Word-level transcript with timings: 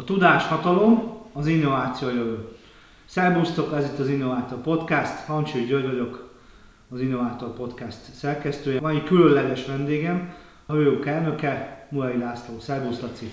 A 0.00 0.04
tudás 0.04 0.46
hatalom, 0.46 1.22
az 1.32 1.46
innováció 1.46 2.08
jövő. 2.08 2.48
Szerbusztok, 3.04 3.72
ez 3.76 3.84
itt 3.84 3.98
az 3.98 4.08
Innovátor 4.08 4.60
Podcast, 4.60 5.24
Hansúly 5.26 5.64
György 5.64 5.86
vagyok, 5.86 6.34
az 6.90 7.00
Innovátor 7.00 7.54
Podcast 7.54 7.98
szerkesztője. 8.14 8.88
Egy 8.88 9.04
különleges 9.04 9.66
vendégem, 9.66 10.34
a 10.66 10.72
Hőjog 10.72 11.06
elnöke, 11.06 11.86
Murai 11.90 12.18
László. 12.18 12.58
Szerbusz, 12.58 13.00
Laci! 13.00 13.30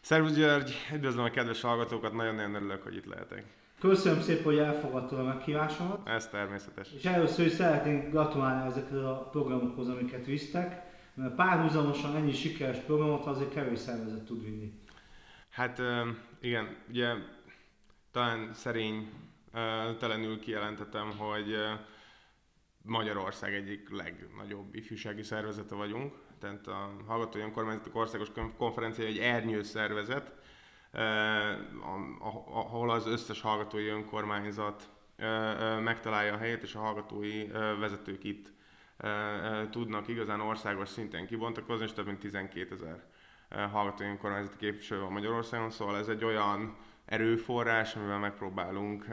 Szervusz 0.00 0.34
György, 0.34 0.74
üdvözlöm 0.94 1.24
a 1.24 1.30
kedves 1.30 1.60
hallgatókat, 1.60 2.12
nagyon-nagyon 2.12 2.54
örülök, 2.54 2.82
hogy 2.82 2.96
itt 2.96 3.06
lehetek. 3.06 3.44
Köszönöm 3.80 4.20
szépen, 4.20 4.44
hogy 4.44 4.58
elfogadtad 4.58 5.18
a 5.18 5.22
meghívásomat. 5.22 6.08
Ez 6.08 6.28
természetes. 6.28 6.88
És 6.96 7.04
először 7.04 7.46
is 7.46 7.52
szeretnénk 7.52 8.10
gratulálni 8.10 8.70
ezekhez 8.70 8.98
a 8.98 9.28
programokhoz, 9.30 9.88
amiket 9.88 10.26
visztek, 10.26 10.82
mert 11.14 11.34
párhuzamosan 11.34 12.16
ennyi 12.16 12.32
sikeres 12.32 12.78
programot 12.78 13.26
azért 13.26 13.52
kevés 13.52 13.78
szervezet 13.78 14.24
tud 14.24 14.44
vinni. 14.44 14.72
Hát 15.54 15.82
igen, 16.40 16.76
ugye 16.88 17.14
talán 18.10 18.52
szerény 18.52 19.12
telenül 19.98 20.40
kijelentetem, 20.40 21.16
hogy 21.16 21.56
Magyarország 22.82 23.54
egyik 23.54 23.90
legnagyobb 23.90 24.74
ifjúsági 24.74 25.22
szervezete 25.22 25.74
vagyunk, 25.74 26.14
tehát 26.38 26.66
a 26.66 26.90
Hallgatói 27.06 27.40
Önkormányzatok 27.40 27.96
Országos 27.96 28.28
Konferencia 28.56 29.04
egy 29.04 29.18
ernyő 29.18 29.62
szervezet, 29.62 30.32
ahol 32.48 32.90
az 32.90 33.06
összes 33.06 33.40
hallgatói 33.40 33.86
önkormányzat 33.86 34.90
megtalálja 35.82 36.34
a 36.34 36.38
helyét, 36.38 36.62
és 36.62 36.74
a 36.74 36.80
hallgatói 36.80 37.46
vezetők 37.78 38.24
itt 38.24 38.52
tudnak 39.70 40.08
igazán 40.08 40.40
országos 40.40 40.88
szinten 40.88 41.26
kibontakozni, 41.26 41.84
és 41.84 41.92
több 41.92 42.06
mint 42.06 42.18
12 42.18 42.74
ezer 42.74 43.12
hallgatói 43.72 44.06
önkormányzati 44.06 44.56
képviselő 44.56 45.00
van 45.00 45.12
Magyarországon, 45.12 45.70
szóval 45.70 45.98
ez 45.98 46.08
egy 46.08 46.24
olyan 46.24 46.76
erőforrás, 47.04 47.94
amivel 47.96 48.18
megpróbálunk 48.18 49.06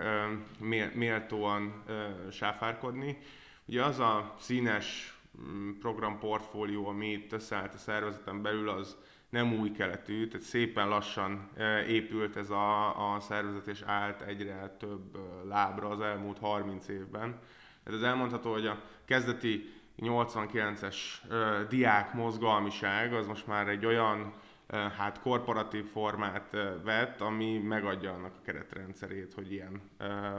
méltóan 0.94 1.84
sáfárkodni. 2.32 3.18
Ugye 3.66 3.84
az 3.84 4.00
a 4.00 4.36
színes 4.40 5.18
mm, 5.42 5.72
programportfólió, 5.80 6.88
ami 6.88 7.12
itt 7.12 7.32
összeállt 7.32 7.74
a 7.74 7.78
szervezeten 7.78 8.42
belül, 8.42 8.70
az 8.70 8.98
nem 9.30 9.54
új 9.54 9.72
keletű, 9.72 10.28
tehát 10.28 10.46
szépen 10.46 10.88
lassan 10.88 11.50
épült 11.88 12.36
ez 12.36 12.50
a, 12.50 13.14
a 13.14 13.20
szervezet, 13.20 13.68
és 13.68 13.82
állt 13.86 14.22
egyre 14.22 14.76
több 14.80 15.18
lábra 15.48 15.90
az 15.90 16.02
elmúlt 16.02 16.40
30 16.40 16.88
évben. 16.88 17.40
Tehát 17.84 18.00
ez 18.02 18.08
elmondható, 18.08 18.52
hogy 18.52 18.66
a 18.68 18.82
kezdeti 19.06 19.81
89-es 20.02 20.96
diák 21.70 22.14
mozgalmiság 22.14 23.14
az 23.14 23.28
most 23.28 23.48
már 23.48 23.68
egy 23.68 23.86
olyan 23.86 24.34
hát 24.98 25.22
korporatív 25.22 25.86
formát 25.86 26.58
vett, 26.84 27.22
ami 27.22 27.58
megadja 27.58 28.14
annak 28.14 28.34
a 28.36 28.42
keretrendszerét, 28.46 29.34
hogy 29.34 29.52
ilyen 29.52 29.82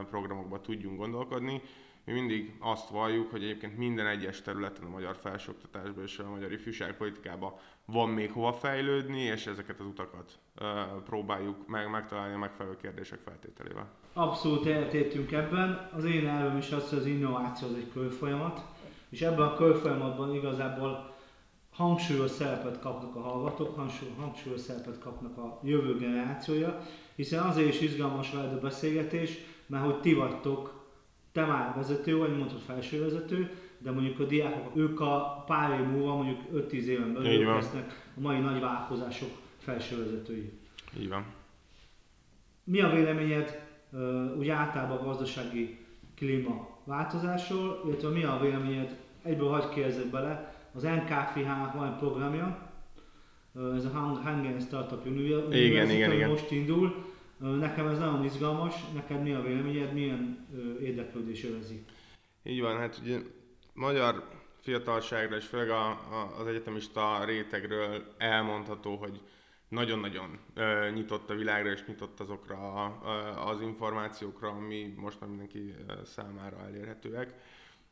programokban 0.09 0.61
tudjunk 0.61 0.97
gondolkodni. 0.97 1.61
Mi 2.05 2.13
mindig 2.13 2.55
azt 2.59 2.89
valljuk, 2.89 3.31
hogy 3.31 3.43
egyébként 3.43 3.77
minden 3.77 4.07
egyes 4.07 4.41
területen 4.41 4.83
a 4.83 4.89
magyar 4.89 5.15
felsőoktatásban 5.15 6.03
és 6.03 6.19
a 6.19 6.29
magyar 6.29 6.51
ifjúságpolitikában 6.51 7.53
van 7.85 8.09
még 8.09 8.31
hova 8.31 8.53
fejlődni, 8.53 9.19
és 9.19 9.47
ezeket 9.47 9.79
az 9.79 9.85
utakat 9.85 10.39
próbáljuk 11.05 11.67
meg 11.67 11.89
megtalálni 11.89 12.33
a 12.33 12.37
megfelelő 12.37 12.75
kérdések 12.75 13.19
feltételével. 13.19 13.87
Abszolút 14.13 14.65
eltértünk 14.65 15.31
ebben. 15.31 15.89
Az 15.93 16.05
én 16.05 16.27
elvem 16.27 16.57
is 16.57 16.71
az, 16.71 16.89
hogy 16.89 16.97
az 16.97 17.05
innováció 17.05 17.67
az 17.67 17.75
egy 17.75 17.91
körfolyamat, 17.93 18.61
és 19.13 19.21
ebben 19.21 19.47
a 19.47 19.55
körfolyamatban 19.55 20.35
igazából 20.35 21.15
hangsúlyos 21.71 22.31
szerepet 22.31 22.79
kapnak 22.79 23.15
a 23.15 23.19
hallgatók, 23.19 23.75
hangsúlyos 24.17 24.59
szerepet 24.59 24.99
kapnak 24.99 25.37
a 25.37 25.59
jövő 25.63 25.97
generációja, 25.97 26.79
hiszen 27.15 27.43
azért 27.43 27.67
is 27.67 27.81
izgalmas 27.81 28.31
veled 28.31 28.53
a 28.53 28.59
beszélgetés, 28.59 29.37
mert 29.65 29.83
hogy 29.85 29.99
ti 29.99 30.13
vagytok, 30.13 30.87
te 31.31 31.45
már 31.45 31.75
vezető 31.75 32.17
vagy, 32.17 32.37
mondhatod 32.37 32.61
felsővezető, 32.61 33.51
de 33.77 33.91
mondjuk 33.91 34.19
a 34.19 34.23
diákok, 34.23 34.75
ők 34.75 34.99
a 34.99 35.43
pár 35.47 35.79
év 35.79 35.85
múlva, 35.85 36.15
mondjuk 36.15 36.39
5-10 36.53 36.71
éven 36.71 37.13
belül 37.13 37.53
lesznek 37.53 38.11
a 38.17 38.19
mai 38.19 38.39
nagy 38.39 38.59
változások 38.59 39.29
felsővezetői. 39.57 40.51
Így 40.99 41.09
van. 41.09 41.25
Mi 42.63 42.81
a 42.81 42.89
véleményed 42.89 43.67
úgy 44.37 44.49
általában 44.49 44.97
a 44.97 45.03
gazdasági 45.03 45.77
klíma 46.15 46.79
változásról, 46.83 47.81
illetve 47.85 48.09
mi 48.09 48.23
a 48.23 48.39
véleményed, 48.41 48.97
egyből 49.23 49.49
hagyj 49.49 49.73
kérdezzek 49.73 50.09
bele, 50.09 50.55
az 50.73 50.81
NKFH-nak 50.81 51.73
van 51.73 51.87
egy 51.87 51.97
programja, 51.97 52.71
ez 53.75 53.85
a 53.85 53.89
Hungarian 53.89 54.59
Startup 54.59 55.05
University, 55.05 55.65
igen, 55.65 55.89
igen, 55.89 56.11
igen. 56.11 56.29
most 56.29 56.51
indul. 56.51 57.11
Nekem 57.37 57.87
ez 57.87 57.97
nagyon 57.97 58.25
izgalmas, 58.25 58.73
neked 58.93 59.23
mi 59.23 59.33
a 59.33 59.41
véleményed, 59.41 59.93
milyen 59.93 60.47
érdeklődés 60.81 61.43
övezi? 61.43 61.83
Így 62.43 62.61
van, 62.61 62.77
hát 62.77 62.99
ugye 63.03 63.19
magyar 63.73 64.23
fiatalságra 64.61 65.35
és 65.35 65.45
főleg 65.45 65.69
a, 65.69 65.89
a, 65.89 66.35
az 66.39 66.47
egyetemista 66.47 67.23
rétegről 67.25 68.03
elmondható, 68.17 68.95
hogy 68.95 69.21
nagyon-nagyon 69.73 70.39
ö, 70.53 70.89
nyitott 70.93 71.29
a 71.29 71.35
világra 71.35 71.71
és 71.71 71.85
nyitott 71.85 72.19
azokra 72.19 72.55
a, 72.55 73.49
az 73.49 73.61
információkra, 73.61 74.49
ami 74.49 74.93
most 74.97 75.19
már 75.19 75.29
mindenki 75.29 75.75
számára 76.03 76.65
elérhetőek. 76.65 77.33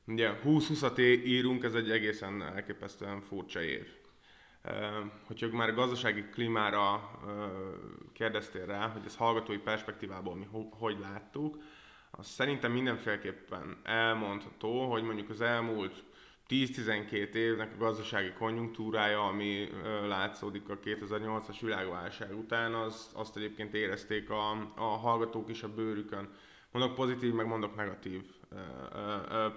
Ugye 0.08 0.40
20-20-at 0.44 1.00
írunk, 1.26 1.64
ez 1.64 1.74
egy 1.74 1.92
egészen 1.92 2.44
elképesztően 2.44 3.22
furcsa 3.22 3.62
év. 3.62 3.88
Hogyha 5.28 5.48
már 5.52 5.70
a 5.70 5.74
gazdasági 5.74 6.24
klímára 6.24 7.12
kérdeztél 8.14 8.66
rá, 8.66 8.88
hogy 8.88 9.02
ez 9.06 9.16
hallgatói 9.16 9.58
perspektívából 9.58 10.36
mi 10.36 10.48
hogy 10.72 10.98
láttuk, 11.00 11.58
az 12.12 12.28
szerintem 12.28 12.72
mindenféleképpen 12.72 13.80
elmondható, 13.84 14.92
hogy 14.92 15.04
mondjuk 15.04 15.30
az 15.30 15.42
elmúlt 15.42 16.04
10-12 16.52 17.34
évnek 17.34 17.72
a 17.74 17.78
gazdasági 17.78 18.32
konjunktúrája, 18.32 19.26
ami 19.26 19.70
látszódik 20.08 20.70
a 20.70 20.80
2008-as 20.80 21.58
világválság 21.62 22.38
után, 22.38 22.74
az, 22.74 23.10
azt 23.14 23.38
egyébként 23.38 23.74
érezték 23.74 24.30
a, 24.30 24.52
a 24.76 24.84
hallgatók 24.84 25.50
is 25.50 25.64
a 25.64 25.74
bőrükön. 25.74 26.30
Mondok 26.72 26.96
pozitív, 26.96 27.34
meg 27.34 27.48
mondok 27.48 27.76
negatív 27.76 28.22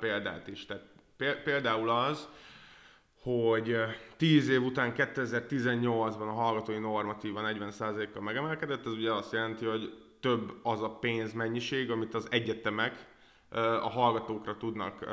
példát 0.01 0.49
is. 0.49 0.67
Tehát 0.67 0.87
például 1.45 1.91
az, 1.91 2.29
hogy 3.23 3.77
10 4.17 4.49
év 4.49 4.63
után 4.63 4.93
2018-ban 4.97 6.29
a 6.29 6.33
hallgatói 6.33 6.79
normatíva 6.79 7.41
40%-kal 7.45 8.23
megemelkedett, 8.23 8.87
ez 8.87 8.93
ugye 8.93 9.13
azt 9.13 9.33
jelenti, 9.33 9.65
hogy 9.65 9.99
több 10.21 10.53
az 10.63 10.83
a 10.83 10.91
pénzmennyiség, 10.91 11.91
amit 11.91 12.15
az 12.15 12.27
egyetemek 12.31 13.07
a 13.83 13.89
hallgatókra 13.89 14.57
tudnak 14.57 15.05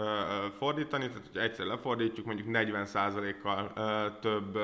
fordítani, 0.58 1.08
tehát 1.08 1.28
hogy 1.32 1.42
egyszer 1.42 1.66
lefordítjuk, 1.66 2.26
mondjuk 2.26 2.48
40%-kal 2.52 3.74
több 4.20 4.58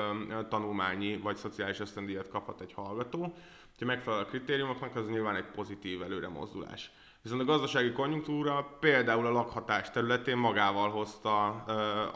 tanulmányi 0.48 1.16
vagy 1.16 1.36
szociális 1.36 1.80
ösztöndíjat 1.80 2.28
kaphat 2.28 2.60
egy 2.60 2.72
hallgató. 2.72 3.34
Ha 3.78 3.84
megfelel 3.84 4.20
a 4.20 4.24
kritériumoknak, 4.24 4.96
az 4.96 5.08
nyilván 5.08 5.36
egy 5.36 5.50
pozitív 5.54 6.02
előre 6.02 6.28
mozdulás. 6.28 6.90
Viszont 7.22 7.40
a 7.40 7.44
gazdasági 7.44 7.92
konjunktúra 7.92 8.76
például 8.80 9.26
a 9.26 9.30
lakhatás 9.30 9.90
területén 9.90 10.36
magával 10.36 10.90
hozta 10.90 11.48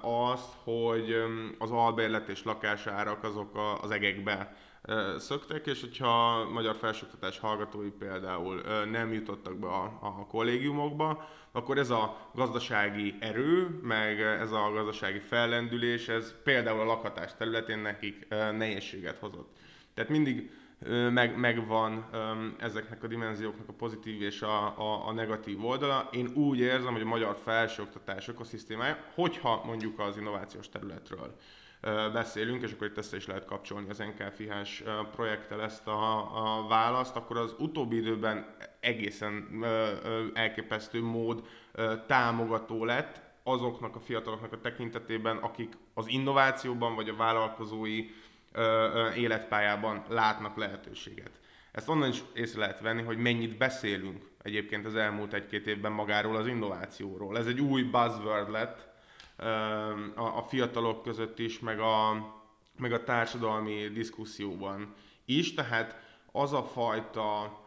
azt, 0.01 0.53
hogy 0.65 1.17
az 1.59 1.71
albérlet 1.71 2.29
és 2.29 2.45
lakásárak 2.45 3.25
azok 3.25 3.79
az 3.81 3.91
egekbe 3.91 4.57
szöktek, 5.19 5.67
és 5.67 5.81
hogyha 5.81 6.35
a 6.35 6.51
magyar 6.51 6.77
felsőoktatás 6.77 7.39
hallgatói 7.39 7.91
például 7.91 8.61
nem 8.91 9.13
jutottak 9.13 9.59
be 9.59 9.67
a, 9.67 9.99
a 10.01 10.27
kollégiumokba, 10.27 11.29
akkor 11.53 11.79
ez 11.79 11.91
a 11.91 12.31
gazdasági 12.35 13.15
erő, 13.21 13.79
meg 13.83 14.21
ez 14.21 14.53
a 14.53 14.71
gazdasági 14.73 15.19
fellendülés, 15.19 16.09
ez 16.09 16.35
például 16.43 16.81
a 16.81 16.85
lakhatás 16.85 17.35
területén 17.37 17.79
nekik 17.79 18.27
nehézséget 18.29 19.19
hozott. 19.19 19.57
Tehát 19.95 20.11
mindig 20.11 20.51
meg, 21.11 21.37
megvan 21.37 22.09
ezeknek 22.59 23.03
a 23.03 23.07
dimenzióknak 23.07 23.69
a 23.69 23.73
pozitív 23.73 24.23
és 24.23 24.43
a, 24.43 24.79
a, 24.79 25.07
a 25.07 25.13
negatív 25.13 25.65
oldala. 25.65 26.09
Én 26.13 26.27
úgy 26.35 26.59
érzem, 26.59 26.93
hogy 26.93 27.03
a 27.03 27.05
magyar 27.07 27.37
felsőoktatás 27.45 28.29
ökoszisztémája, 28.29 28.99
hogyha 29.15 29.63
mondjuk 29.65 29.99
az 29.99 30.17
innovációs 30.17 30.69
területről 30.69 31.37
beszélünk, 32.13 32.63
és 32.63 32.73
akkor 32.73 32.87
itt 32.87 32.97
össze 32.97 33.17
is 33.17 33.27
lehet 33.27 33.45
kapcsolni 33.45 33.91
az 33.91 33.99
NKFIH-s 33.99 34.83
projekttel 35.13 35.63
ezt 35.63 35.87
a, 35.87 36.63
a 36.63 36.67
választ, 36.69 37.17
akkor 37.17 37.37
az 37.37 37.55
utóbbi 37.59 37.97
időben 37.97 38.57
egészen 38.81 39.65
elképesztő 40.35 41.03
mód 41.03 41.47
támogató 42.07 42.85
lett 42.85 43.21
azoknak 43.43 43.97
a 43.97 44.01
fiataloknak 44.01 44.53
a 44.53 44.61
tekintetében, 44.61 45.37
akik 45.37 45.73
az 45.95 46.07
innovációban 46.09 46.95
vagy 46.95 47.09
a 47.09 47.17
vállalkozói 47.17 48.11
életpályában 49.17 50.03
látnak 50.09 50.57
lehetőséget. 50.57 51.41
Ezt 51.73 51.89
onnan 51.89 52.09
is 52.09 52.23
észre 52.35 52.61
lehet 52.61 52.81
venni, 52.81 53.03
hogy 53.03 53.17
mennyit 53.17 53.57
beszélünk 53.57 54.31
egyébként 54.43 54.87
az 54.87 54.95
elmúlt 54.95 55.33
egy-két 55.33 55.67
évben 55.67 55.93
magáról 55.93 56.37
az 56.37 56.47
innovációról. 56.47 57.39
Ez 57.39 57.47
egy 57.47 57.61
új 57.61 57.83
buzzword 57.83 58.51
lett 58.51 58.92
a 60.15 60.43
fiatalok 60.49 61.03
között 61.03 61.39
is, 61.39 61.59
meg 61.59 61.81
a, 61.81 62.27
meg 62.79 62.93
a 62.93 63.03
társadalmi 63.03 63.89
diszkuszióban 63.89 64.95
is, 65.25 65.55
tehát 65.55 65.97
az 66.33 66.53
a 66.53 66.63
fajta 66.63 67.61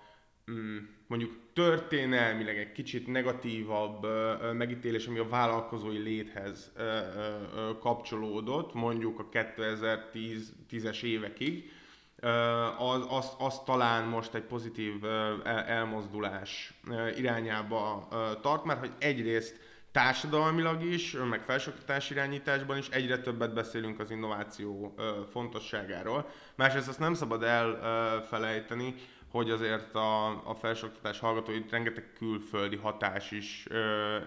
mm, 0.52 0.78
mondjuk 1.08 1.38
történelmileg 1.54 2.58
egy 2.58 2.72
kicsit 2.72 3.08
negatívabb 3.08 4.08
megítélés, 4.54 5.08
ami 5.08 5.20
a 5.20 5.28
vállalkozói 5.28 5.98
léthez 5.98 6.72
kapcsolódott, 7.80 8.74
mondjuk 8.74 9.20
a 9.20 9.30
2010-es 9.32 11.04
évekig, 11.04 11.72
az, 12.78 13.06
az, 13.10 13.36
az 13.38 13.60
talán 13.64 14.08
most 14.08 14.34
egy 14.34 14.44
pozitív 14.44 15.06
elmozdulás 15.46 16.74
irányába 17.18 18.08
tart, 18.42 18.64
mert 18.64 18.80
hogy 18.80 18.92
egyrészt 19.00 19.65
társadalmilag 19.96 20.84
is, 20.84 21.16
meg 21.30 21.42
felsőoktatás 21.42 22.10
irányításban 22.10 22.78
is 22.78 22.88
egyre 22.90 23.18
többet 23.18 23.54
beszélünk 23.54 24.00
az 24.00 24.12
innováció 24.12 24.96
fontosságáról. 25.32 26.30
Másrészt 26.56 26.88
azt 26.88 27.00
nem 27.00 27.14
szabad 27.14 27.44
elfelejteni, 27.44 28.96
hogy 29.32 29.50
azért 29.50 29.96
a, 29.96 30.28
a 30.50 30.56
felsőoktatás 30.60 31.20
hallgatóit 31.20 31.72
rengeteg 31.72 32.14
külföldi 32.18 32.76
hatás 32.76 33.32
is 33.32 33.66
ö, 33.70 33.76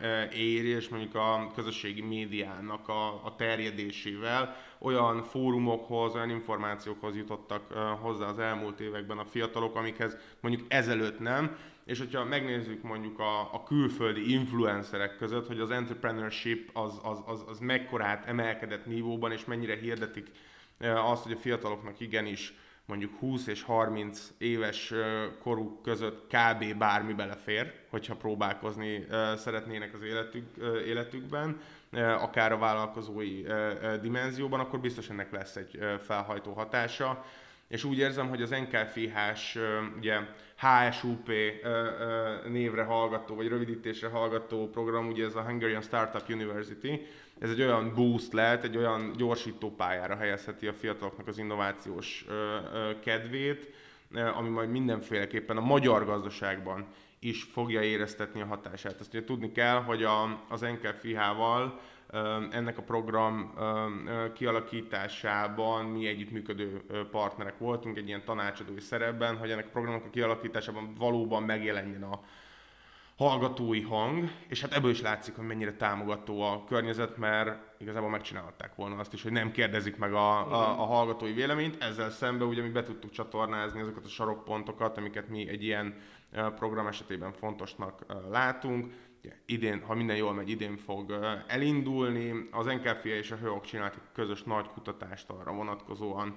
ö, 0.00 0.22
éri, 0.32 0.68
és 0.68 0.88
mondjuk 0.88 1.14
a 1.14 1.50
közösségi 1.54 2.02
médiának 2.02 2.88
a, 2.88 3.24
a 3.24 3.34
terjedésével 3.36 4.56
olyan 4.78 5.22
fórumokhoz, 5.22 6.14
olyan 6.14 6.30
információkhoz 6.30 7.16
jutottak 7.16 7.62
ö, 7.70 7.74
hozzá 8.00 8.26
az 8.26 8.38
elmúlt 8.38 8.80
években 8.80 9.18
a 9.18 9.24
fiatalok, 9.24 9.76
amikhez 9.76 10.16
mondjuk 10.40 10.72
ezelőtt 10.72 11.18
nem, 11.18 11.56
és 11.88 11.98
hogyha 11.98 12.24
megnézzük 12.24 12.82
mondjuk 12.82 13.18
a, 13.18 13.40
a 13.54 13.62
külföldi 13.62 14.32
influencerek 14.32 15.16
között, 15.16 15.46
hogy 15.46 15.60
az 15.60 15.70
entrepreneurship 15.70 16.70
az, 16.72 17.00
az, 17.02 17.18
az, 17.26 17.44
az 17.48 17.58
mekkorát 17.58 18.26
emelkedett 18.26 18.86
nívóban, 18.86 19.32
és 19.32 19.44
mennyire 19.44 19.76
hirdetik 19.76 20.30
azt, 20.80 21.22
hogy 21.22 21.32
a 21.32 21.36
fiataloknak 21.36 22.00
igenis 22.00 22.54
mondjuk 22.84 23.18
20 23.18 23.46
és 23.46 23.62
30 23.62 24.32
éves 24.38 24.92
koruk 25.42 25.82
között 25.82 26.26
kb. 26.26 26.78
bármi 26.78 27.12
belefér, 27.12 27.72
hogyha 27.90 28.16
próbálkozni 28.16 29.06
szeretnének 29.36 29.94
az 29.94 30.02
életük, 30.02 30.46
életükben, 30.86 31.60
akár 32.18 32.52
a 32.52 32.58
vállalkozói 32.58 33.44
dimenzióban, 34.00 34.60
akkor 34.60 34.80
biztos 34.80 35.10
ennek 35.10 35.32
lesz 35.32 35.56
egy 35.56 35.78
felhajtó 36.02 36.52
hatása. 36.52 37.24
És 37.68 37.84
úgy 37.84 37.98
érzem, 37.98 38.28
hogy 38.28 38.42
az 38.42 38.50
NKFH-s, 38.50 39.58
ugye 39.96 40.18
HSUP 40.56 41.30
névre 42.48 42.82
hallgató, 42.82 43.34
vagy 43.34 43.48
rövidítésre 43.48 44.08
hallgató 44.08 44.70
program, 44.70 45.08
ugye 45.08 45.24
ez 45.24 45.34
a 45.34 45.42
Hungarian 45.42 45.82
Startup 45.82 46.28
University, 46.28 47.06
ez 47.38 47.50
egy 47.50 47.62
olyan 47.62 47.94
boost 47.94 48.32
lehet, 48.32 48.64
egy 48.64 48.76
olyan 48.76 49.12
gyorsító 49.16 49.70
pályára 49.70 50.16
helyezheti 50.16 50.66
a 50.66 50.72
fiataloknak 50.72 51.28
az 51.28 51.38
innovációs 51.38 52.24
kedvét, 53.04 53.72
ami 54.34 54.48
majd 54.48 54.70
mindenféleképpen 54.70 55.56
a 55.56 55.60
magyar 55.60 56.04
gazdaságban 56.04 56.86
is 57.18 57.42
fogja 57.42 57.82
éreztetni 57.82 58.40
a 58.40 58.46
hatását. 58.46 59.00
Ezt 59.00 59.14
ugye 59.14 59.24
tudni 59.24 59.52
kell, 59.52 59.82
hogy 59.82 60.02
a, 60.02 60.44
az 60.48 60.60
NKFIH-val 60.60 61.80
ennek 62.50 62.78
a 62.78 62.82
program 62.82 63.54
kialakításában 64.34 65.84
mi 65.84 66.06
együttműködő 66.06 66.82
partnerek 67.10 67.58
voltunk, 67.58 67.96
egy 67.96 68.06
ilyen 68.06 68.24
tanácsadói 68.24 68.80
szerepben, 68.80 69.36
hogy 69.36 69.50
ennek 69.50 69.66
a 69.66 69.70
programnak 69.70 70.04
a 70.04 70.10
kialakításában 70.10 70.94
valóban 70.98 71.42
megjelenjen 71.42 72.02
a, 72.02 72.20
hallgatói 73.18 73.82
hang, 73.82 74.30
és 74.48 74.60
hát 74.60 74.72
ebből 74.72 74.90
is 74.90 75.00
látszik, 75.00 75.36
hogy 75.36 75.46
mennyire 75.46 75.72
támogató 75.72 76.42
a 76.42 76.64
környezet, 76.64 77.16
mert 77.16 77.80
igazából 77.80 78.10
megcsinálták 78.10 78.74
volna 78.74 78.96
azt 78.96 79.12
is, 79.12 79.22
hogy 79.22 79.32
nem 79.32 79.50
kérdezik 79.50 79.96
meg 79.96 80.12
a, 80.12 80.52
a, 80.52 80.80
a 80.80 80.84
hallgatói 80.84 81.32
véleményt. 81.32 81.82
Ezzel 81.82 82.10
szemben 82.10 82.48
ugye 82.48 82.62
mi 82.62 82.68
be 82.68 82.82
tudtuk 82.82 83.10
csatornázni 83.10 83.80
azokat 83.80 84.04
a 84.04 84.08
sarokpontokat, 84.08 84.98
amiket 84.98 85.28
mi 85.28 85.48
egy 85.48 85.62
ilyen 85.62 85.94
program 86.56 86.86
esetében 86.86 87.32
fontosnak 87.32 88.04
látunk. 88.30 88.92
Idén, 89.46 89.82
ha 89.86 89.94
minden 89.94 90.16
jól 90.16 90.34
megy, 90.34 90.50
idén 90.50 90.76
fog 90.76 91.18
elindulni. 91.46 92.48
Az 92.50 92.66
NKFIA 92.66 93.16
és 93.16 93.30
a 93.30 93.36
HÖOK 93.36 93.64
csináltak 93.64 94.02
közös 94.12 94.42
nagy 94.42 94.66
kutatást 94.74 95.30
arra 95.30 95.52
vonatkozóan, 95.52 96.36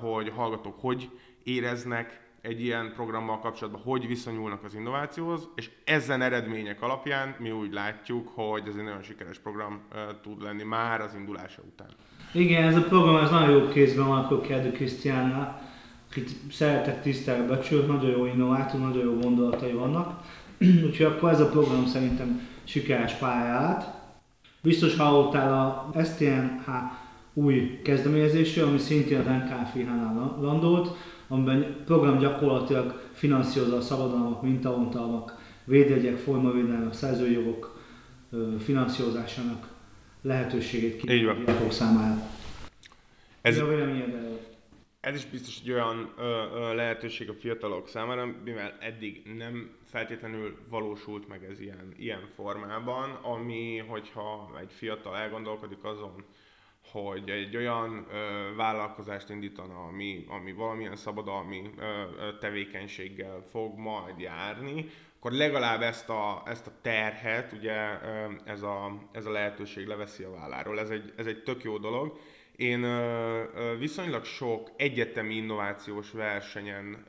hogy 0.00 0.28
hallgatók 0.28 0.80
hogy 0.80 1.10
éreznek 1.42 2.28
egy 2.40 2.60
ilyen 2.62 2.92
programmal 2.94 3.38
kapcsolatban 3.38 3.82
hogy 3.82 4.06
viszonyulnak 4.06 4.64
az 4.64 4.74
innovációhoz, 4.74 5.48
és 5.54 5.70
ezen 5.84 6.22
eredmények 6.22 6.82
alapján 6.82 7.34
mi 7.38 7.50
úgy 7.50 7.72
látjuk, 7.72 8.28
hogy 8.34 8.62
ez 8.68 8.74
egy 8.76 8.84
nagyon 8.84 9.02
sikeres 9.02 9.38
program 9.38 9.80
tud 10.22 10.42
lenni 10.42 10.62
már 10.62 11.00
az 11.00 11.14
indulása 11.14 11.62
után. 11.62 11.88
Igen, 12.32 12.64
ez 12.64 12.76
a 12.76 12.82
program 12.82 13.16
ez 13.16 13.30
nagyon 13.30 13.50
jó 13.50 13.68
kézben 13.68 14.06
van, 14.06 14.24
akkor 14.24 14.40
Kedő 14.40 14.72
Krisztiánnál, 14.72 15.70
akit 16.10 16.30
szeretek 16.50 17.02
tisztelni 17.02 17.46
becsült, 17.46 17.86
nagyon 17.86 18.10
jó 18.10 18.26
innovátor, 18.26 18.80
nagyon 18.80 19.04
jó 19.04 19.18
gondolatai 19.18 19.72
vannak. 19.72 20.24
Úgyhogy 20.86 21.06
akkor 21.06 21.30
ez 21.30 21.40
a 21.40 21.48
program 21.48 21.86
szerintem 21.86 22.48
sikeres 22.64 23.12
pályát. 23.12 23.98
Biztos 24.62 24.96
hallottál 24.96 25.52
a 25.94 26.02
STNH 26.04 26.68
új 27.34 27.80
kezdeményezésről, 27.82 28.68
ami 28.68 28.78
szintén 28.78 29.18
az 29.18 29.26
NKFH-nál 29.26 30.36
landolt, 30.40 30.96
amiben 31.28 31.82
program 31.84 32.18
gyakorlatilag 32.18 33.08
finanszírozza 33.12 33.76
a 33.76 33.80
szabadalmak, 33.80 34.42
mintaontalmak, 34.42 35.38
védjegyek, 35.64 36.16
formavédelmek, 36.16 36.92
szerzőjogok 36.92 37.80
finanszírozásának 38.58 39.68
lehetőségét 40.22 40.96
kívánják 40.96 41.72
számára. 41.72 42.22
Ez, 43.40 43.58
a 43.58 43.66
ez 45.00 45.14
is 45.14 45.26
biztos 45.26 45.60
egy 45.62 45.72
olyan 45.72 46.12
ö, 46.18 46.22
ö, 46.22 46.74
lehetőség 46.74 47.28
a 47.28 47.34
fiatalok 47.40 47.88
számára, 47.88 48.34
mivel 48.44 48.76
eddig 48.80 49.22
nem 49.36 49.70
feltétlenül 49.90 50.58
valósult 50.68 51.28
meg 51.28 51.44
ez 51.44 51.60
ilyen, 51.60 51.94
ilyen 51.96 52.28
formában, 52.34 53.10
ami, 53.10 53.78
hogyha 53.78 54.50
egy 54.60 54.72
fiatal 54.72 55.16
elgondolkodik 55.16 55.84
azon, 55.84 56.24
hogy 56.92 57.30
egy 57.30 57.56
olyan 57.56 58.06
ö, 58.10 58.54
vállalkozást 58.56 59.30
indítana, 59.30 59.84
ami, 59.86 60.24
ami 60.28 60.52
valamilyen 60.52 60.96
szabadalmi 60.96 61.70
ö, 61.78 62.04
tevékenységgel 62.40 63.44
fog 63.50 63.78
majd 63.78 64.18
járni, 64.18 64.86
akkor 65.18 65.32
legalább 65.32 65.82
ezt 65.82 66.08
a, 66.08 66.42
ezt 66.46 66.66
a 66.66 66.72
terhet, 66.82 67.52
ugye 67.52 68.00
ö, 68.02 68.32
ez 68.44 68.62
a, 68.62 68.98
ez 69.12 69.26
a 69.26 69.30
lehetőség 69.30 69.86
leveszi 69.86 70.22
a 70.22 70.30
válláról. 70.30 70.78
Ez 70.78 70.90
egy, 70.90 71.12
ez 71.16 71.26
egy 71.26 71.42
tök 71.42 71.62
jó 71.62 71.78
dolog. 71.78 72.18
Én 72.60 72.86
viszonylag 73.78 74.24
sok 74.24 74.70
egyetemi 74.76 75.34
innovációs 75.34 76.10
versenyen 76.10 77.04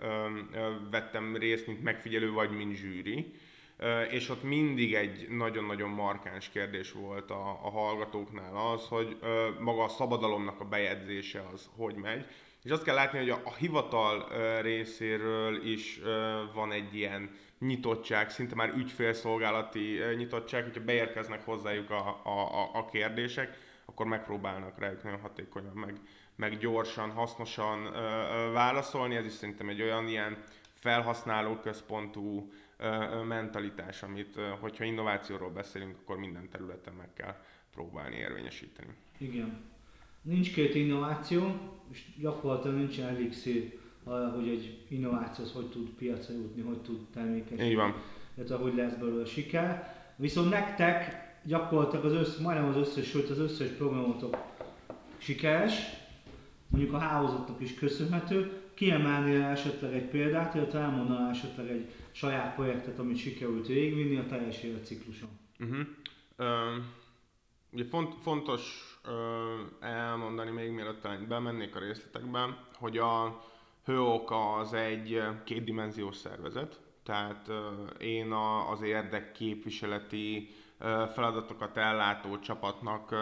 vettem 0.92 1.36
részt, 1.36 1.68
mint 1.68 1.83
megfigyelő 1.83 2.31
vagy 2.31 2.52
mint 2.52 2.76
zsűri 2.76 3.33
és 4.09 4.30
ott 4.30 4.44
mindig 4.44 4.94
egy 4.94 5.28
nagyon-nagyon 5.30 5.90
markáns 5.90 6.49
kérdés 6.49 6.92
volt 6.92 7.31
a, 7.31 7.59
a 7.64 7.69
hallgatóknál 7.69 8.71
az, 8.73 8.87
hogy 8.87 9.18
maga 9.59 9.83
a 9.83 9.87
szabadalomnak 9.87 10.59
a 10.59 10.66
bejegyzése 10.66 11.44
az 11.54 11.69
hogy 11.76 11.95
megy. 11.95 12.26
És 12.64 12.71
azt 12.71 12.83
kell 12.83 12.95
látni, 12.95 13.19
hogy 13.19 13.30
a, 13.30 13.42
a 13.44 13.54
hivatal 13.54 14.28
részéről 14.61 15.66
is 15.66 15.99
van 16.54 16.71
egy 16.71 16.95
ilyen 16.95 17.30
nyitottság, 17.59 18.30
szinte 18.30 18.56
már 18.56 18.73
ügyfélszolgálati 18.78 19.99
nyitottság, 20.16 20.64
hogyha 20.64 20.83
beérkeznek 20.83 21.45
hozzájuk 21.45 21.90
a, 21.90 22.21
a, 22.23 22.69
a 22.73 22.85
kérdések, 22.92 23.69
akkor 23.85 24.06
megpróbálnak 24.06 24.80
rájuk 24.80 25.04
nagyon 25.04 25.19
hatékonyan, 25.19 25.76
meg, 25.76 26.00
meg 26.35 26.57
gyorsan, 26.57 27.11
hasznosan 27.11 27.83
válaszolni. 28.54 29.16
Ez 29.16 29.26
is 29.26 29.31
szerintem 29.31 29.69
egy 29.69 29.81
olyan 29.81 30.07
ilyen 30.07 30.44
felhasználóközpontú 30.73 32.52
mentalitás, 33.28 34.04
amit, 34.04 34.35
hogyha 34.59 34.83
innovációról 34.83 35.50
beszélünk, 35.50 35.95
akkor 36.02 36.18
minden 36.18 36.50
területen 36.50 36.94
meg 36.94 37.14
kell 37.14 37.35
próbálni 37.73 38.16
érvényesíteni. 38.16 38.94
Igen. 39.18 39.69
Nincs 40.21 40.54
két 40.54 40.76
innováció, 40.76 41.56
és 41.92 42.04
gyakorlatilag 42.19 42.76
nincs 42.78 43.00
elixír 43.00 43.80
arra, 44.04 44.30
hogy 44.30 44.47
egy 44.47 44.85
innováció 44.90 45.45
hogy 45.54 45.69
tud 45.69 45.90
piacra 45.90 46.33
jutni, 46.33 46.61
hogy 46.61 46.81
tud 46.81 47.09
termékesíteni. 47.14 47.69
Így 47.69 47.76
van. 47.76 47.95
Illetve 48.35 48.56
hogy 48.56 48.76
lesz 48.76 48.94
belőle 48.94 49.26
siker. 49.26 49.95
Viszont 50.16 50.50
nektek 50.50 51.31
gyakorlatilag 51.44 52.06
az 52.06 52.14
össz, 52.14 52.38
majdnem 52.38 52.69
az 52.69 52.76
összes, 52.76 53.07
sőt 53.07 53.30
az 53.30 53.40
összes 53.40 53.69
programotok 53.69 54.38
sikeres, 55.18 55.74
mondjuk 56.68 56.94
a 56.94 56.98
hálózatnak 56.98 57.62
is 57.62 57.74
köszönhető. 57.74 58.62
Kiemelnél 58.74 59.44
esetleg 59.44 59.94
egy 59.94 60.10
példát, 60.10 60.56
illetve 60.56 60.80
elmondaná 60.80 61.30
esetleg 61.30 61.69
egy 61.69 61.92
saját 62.12 62.56
projektet, 62.56 63.00
amit 63.00 63.18
sikerült 63.18 63.68
végigvinni 63.68 64.18
a 64.18 64.26
teljes 64.26 64.64
életcikluson? 64.64 65.30
Uh-huh. 65.60 65.80
Uh, 66.38 66.83
ugye 67.71 67.86
font, 67.86 68.14
fontos 68.21 68.95
uh, 69.06 69.90
elmondani 69.90 70.52
még 70.52 70.71
mielőtt 70.71 71.02
talán 71.02 71.28
bemennék 71.28 71.76
a 71.76 71.80
részletekbe, 71.80 72.57
hogy 72.74 72.98
a 72.98 73.44
HÖOK 73.86 74.31
az 74.31 74.74
egy 74.74 75.21
kétdimenziós 75.44 76.16
szervezet, 76.16 76.80
tehát 77.04 77.48
uh, 77.48 77.56
én 78.06 78.31
a, 78.31 78.71
az 78.71 78.81
érdekképviseleti 78.81 80.50
feladatokat 81.14 81.78
ellátó 81.78 82.40
csapatnak 82.40 83.16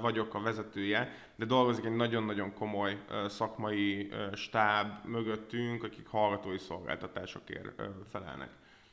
vagyok 0.00 0.34
a 0.34 0.40
vezetője, 0.40 1.12
de 1.36 1.44
dolgozik 1.44 1.84
egy 1.84 1.96
nagyon-nagyon 1.96 2.54
komoly 2.54 2.98
szakmai 3.26 4.12
stáb 4.32 5.04
mögöttünk, 5.04 5.84
akik 5.84 6.06
hallgatói 6.06 6.58
szolgáltatásokért 6.58 7.82
felelnek. 8.10 8.50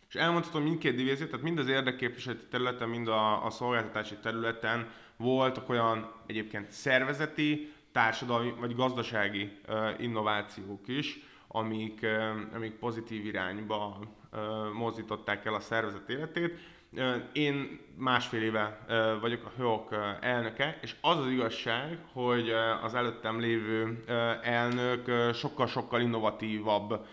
És 0.09 0.15
elmondhatom 0.15 0.63
mindkét 0.63 0.95
divízió, 0.95 1.25
tehát 1.25 1.41
mind 1.41 1.59
az 1.59 1.67
érdekképviseleti 1.67 2.45
területen, 2.49 2.89
mind 2.89 3.07
a, 3.07 3.45
a 3.45 3.49
szolgáltatási 3.49 4.15
területen 4.15 4.89
voltak 5.17 5.69
olyan 5.69 6.11
egyébként 6.25 6.71
szervezeti, 6.71 7.73
társadalmi 7.91 8.53
vagy 8.59 8.75
gazdasági 8.75 9.57
innovációk 9.97 10.87
is, 10.87 11.19
amik, 11.47 12.05
amik 12.53 12.73
pozitív 12.73 13.25
irányba 13.25 13.99
mozdították 14.73 15.45
el 15.45 15.53
a 15.53 15.59
szervezet 15.59 16.09
életét. 16.09 16.57
Én 17.33 17.79
másfél 17.95 18.41
éve 18.41 18.85
vagyok 19.21 19.45
a 19.45 19.51
HÖOK 19.57 19.95
elnöke, 20.21 20.79
és 20.81 20.95
az 21.01 21.17
az 21.17 21.31
igazság, 21.31 21.99
hogy 22.13 22.49
az 22.83 22.93
előttem 22.93 23.39
lévő 23.39 24.03
elnök 24.43 25.33
sokkal-sokkal 25.33 26.01
innovatívabb 26.01 27.05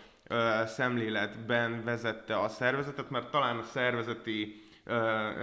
szemléletben 0.67 1.85
vezette 1.85 2.39
a 2.39 2.49
szervezetet, 2.49 3.11
mert 3.11 3.31
talán 3.31 3.59
a 3.59 3.63
szervezeti 3.63 4.63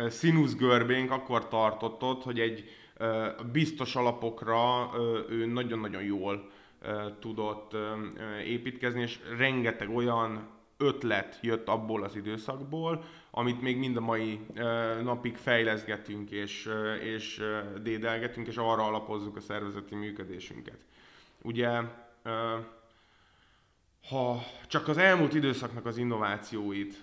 színuszgörbénk 0.08 1.12
akkor 1.12 1.48
tartott 1.48 2.04
ott, 2.04 2.24
hogy 2.24 2.40
egy 2.40 2.70
biztos 3.52 3.96
alapokra 3.96 4.90
ő 5.30 5.46
nagyon-nagyon 5.46 6.04
jól 6.04 6.50
tudott 7.20 7.76
építkezni, 8.46 9.02
és 9.02 9.20
rengeteg 9.38 9.90
olyan 9.96 10.53
ötlet 10.78 11.40
jött 11.42 11.68
abból 11.68 12.04
az 12.04 12.16
időszakból, 12.16 13.04
amit 13.32 13.62
még 13.62 13.78
mind 13.78 13.98
a 13.98 14.02
mai 14.02 14.40
napig 15.04 15.36
fejleszgetünk 15.36 16.32
és, 16.32 16.70
és 17.02 17.44
dédelgetünk, 17.82 18.48
és 18.48 18.58
arra 18.58 18.86
alapozzuk 18.86 19.36
a 19.36 19.42
szervezeti 19.42 19.96
működésünket. 19.96 20.86
Ugye, 21.42 21.82
ha 24.10 24.44
csak 24.68 24.88
az 24.88 24.98
elmúlt 24.98 25.34
időszaknak 25.34 25.86
az 25.86 25.98
innovációit 25.98 27.02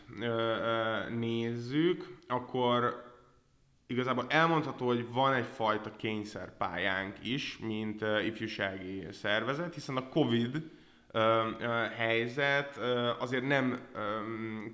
nézzük, 1.08 2.16
akkor 2.28 3.08
igazából 3.86 4.26
elmondható, 4.28 4.86
hogy 4.86 5.12
van 5.12 5.32
egyfajta 5.32 5.96
kényszerpályánk 5.96 7.16
is, 7.22 7.58
mint 7.58 8.04
ifjúsági 8.24 9.06
szervezet, 9.12 9.74
hiszen 9.74 9.96
a 9.96 10.08
Covid 10.08 10.70
helyzet 11.96 12.80
azért 13.18 13.46
nem 13.46 13.80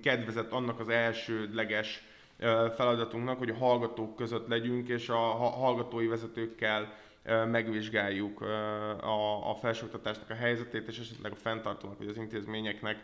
kedvezett 0.02 0.52
annak 0.52 0.80
az 0.80 0.88
elsődleges 0.88 2.02
feladatunknak, 2.74 3.38
hogy 3.38 3.50
a 3.50 3.54
hallgatók 3.54 4.16
között 4.16 4.48
legyünk, 4.48 4.88
és 4.88 5.08
a 5.08 5.16
hallgatói 5.34 6.06
vezetőkkel 6.06 6.94
megvizsgáljuk 7.50 8.40
a, 8.40 9.50
a 9.50 9.54
felsőoktatásnak 9.54 10.30
a 10.30 10.34
helyzetét, 10.34 10.88
és 10.88 10.98
esetleg 10.98 11.32
a 11.32 11.36
fenntartónak 11.36 11.98
vagy 11.98 12.08
az 12.08 12.16
intézményeknek 12.16 12.96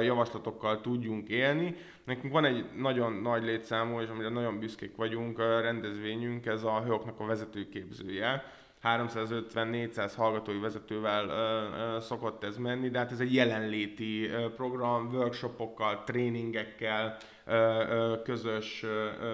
javaslatokkal 0.00 0.80
tudjunk 0.80 1.28
élni. 1.28 1.76
Nekünk 2.04 2.32
van 2.32 2.44
egy 2.44 2.64
nagyon 2.76 3.12
nagy 3.12 3.42
létszámú, 3.42 4.00
és 4.00 4.08
amire 4.08 4.28
nagyon 4.28 4.58
büszkék 4.58 4.96
vagyunk, 4.96 5.38
rendezvényünk, 5.38 6.46
ez 6.46 6.64
a 6.64 6.82
hőoknak 6.82 7.20
a 7.20 7.24
vezetőképzője 7.24 8.44
350-400 8.82 10.12
hallgatói 10.16 10.58
vezetővel 10.58 11.28
ö, 11.28 11.94
ö, 11.96 12.00
szokott 12.00 12.44
ez 12.44 12.56
menni, 12.56 12.88
de 12.88 12.98
hát 12.98 13.12
ez 13.12 13.20
egy 13.20 13.34
jelenléti 13.34 14.30
program, 14.56 15.08
workshopokkal, 15.14 16.04
tréningekkel, 16.04 17.16
ö, 17.46 18.14
közös 18.24 18.84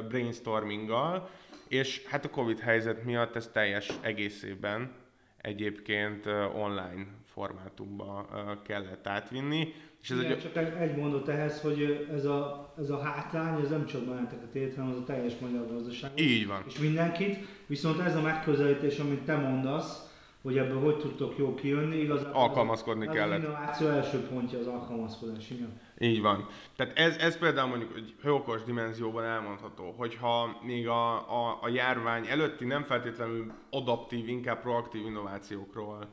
brainstorminggal, 0.08 1.28
és 1.68 2.06
hát 2.06 2.24
a 2.24 2.30
Covid 2.30 2.58
helyzet 2.58 3.04
miatt 3.04 3.36
ez 3.36 3.48
teljes 3.52 3.92
egészében 4.00 4.92
egyébként 5.40 6.26
online 6.54 7.06
formátumba 7.38 8.26
kellett 8.66 9.06
átvinni. 9.06 9.74
És 10.02 10.10
ez 10.10 10.18
Igen, 10.18 10.32
egy... 10.32 10.40
csak 10.52 10.56
egy 10.56 10.96
mondat 10.96 11.28
ehhez, 11.28 11.60
hogy 11.60 12.08
ez 12.12 12.24
a, 12.24 12.72
ez 12.78 12.90
a 12.90 12.98
hátrány, 13.02 13.62
ez 13.62 13.70
nem 13.70 13.86
csak 13.86 14.00
benneteket 14.00 14.54
ért, 14.54 14.76
hanem 14.76 14.90
az 14.90 14.96
a 14.96 15.04
teljes 15.04 15.38
magyar 15.38 15.66
gazdaság. 15.72 16.10
Így 16.14 16.46
van. 16.46 16.62
És 16.66 16.78
mindenkit. 16.78 17.36
Viszont 17.66 18.00
ez 18.00 18.16
a 18.16 18.20
megközelítés, 18.20 18.98
amit 18.98 19.20
te 19.20 19.36
mondasz, 19.36 20.06
hogy 20.42 20.58
ebből 20.58 20.80
hogy 20.80 20.98
tudtok 20.98 21.38
jó 21.38 21.54
kijönni, 21.54 21.96
igazából 21.96 22.40
alkalmazkodni 22.40 23.06
az, 23.06 23.14
kellett. 23.14 23.38
Az 23.38 23.44
innováció 23.44 23.88
első 23.88 24.18
pontja 24.18 24.58
az 24.58 24.66
alkalmazkodás, 24.66 25.50
igen. 25.50 25.80
Így 25.98 26.20
van. 26.20 26.46
Tehát 26.76 26.98
ez, 26.98 27.16
ez 27.16 27.38
például 27.38 27.68
mondjuk 27.68 27.96
egy 27.96 28.14
hőokos 28.22 28.62
dimenzióban 28.62 29.24
elmondható, 29.24 29.94
hogyha 29.96 30.58
még 30.62 30.88
a, 30.88 31.14
a, 31.14 31.58
a 31.62 31.68
járvány 31.68 32.26
előtti 32.26 32.64
nem 32.64 32.82
feltétlenül 32.82 33.52
adaptív, 33.70 34.28
inkább 34.28 34.60
proaktív 34.60 35.06
innovációkról 35.06 36.08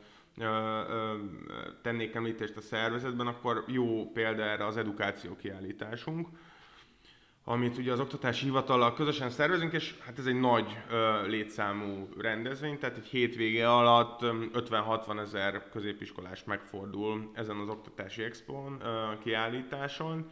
tennék 1.82 2.16
említést 2.16 2.58
a 2.58 2.62
szervezetben, 2.62 3.28
akkor 3.28 3.64
jó 3.68 4.12
példa 4.12 4.44
erre 4.44 4.66
az 4.66 4.78
edukáció 4.78 5.36
kiállításunk, 5.36 6.28
amit 7.44 7.78
ugye 7.78 7.92
az 7.92 8.00
Oktatási 8.00 8.46
Hivatallal 8.46 8.94
közösen 8.94 9.30
szervezünk, 9.30 9.74
és 9.74 9.96
hát 10.06 10.20
ez 10.20 10.26
egy 10.26 10.40
nagy 10.40 10.78
ö, 10.90 11.28
létszámú 11.28 12.10
rendezvény, 12.18 12.80
tehát 12.80 12.98
egy 12.98 13.06
hétvége 13.06 13.74
alatt 13.74 14.20
50-60 14.22 15.20
ezer 15.20 15.70
középiskolás 15.70 16.44
megfordul 16.44 17.32
ezen 17.34 17.58
az 17.58 17.70
Oktatási 17.70 18.24
Expon 18.24 18.82
ö, 18.82 19.18
kiállításon, 19.24 20.30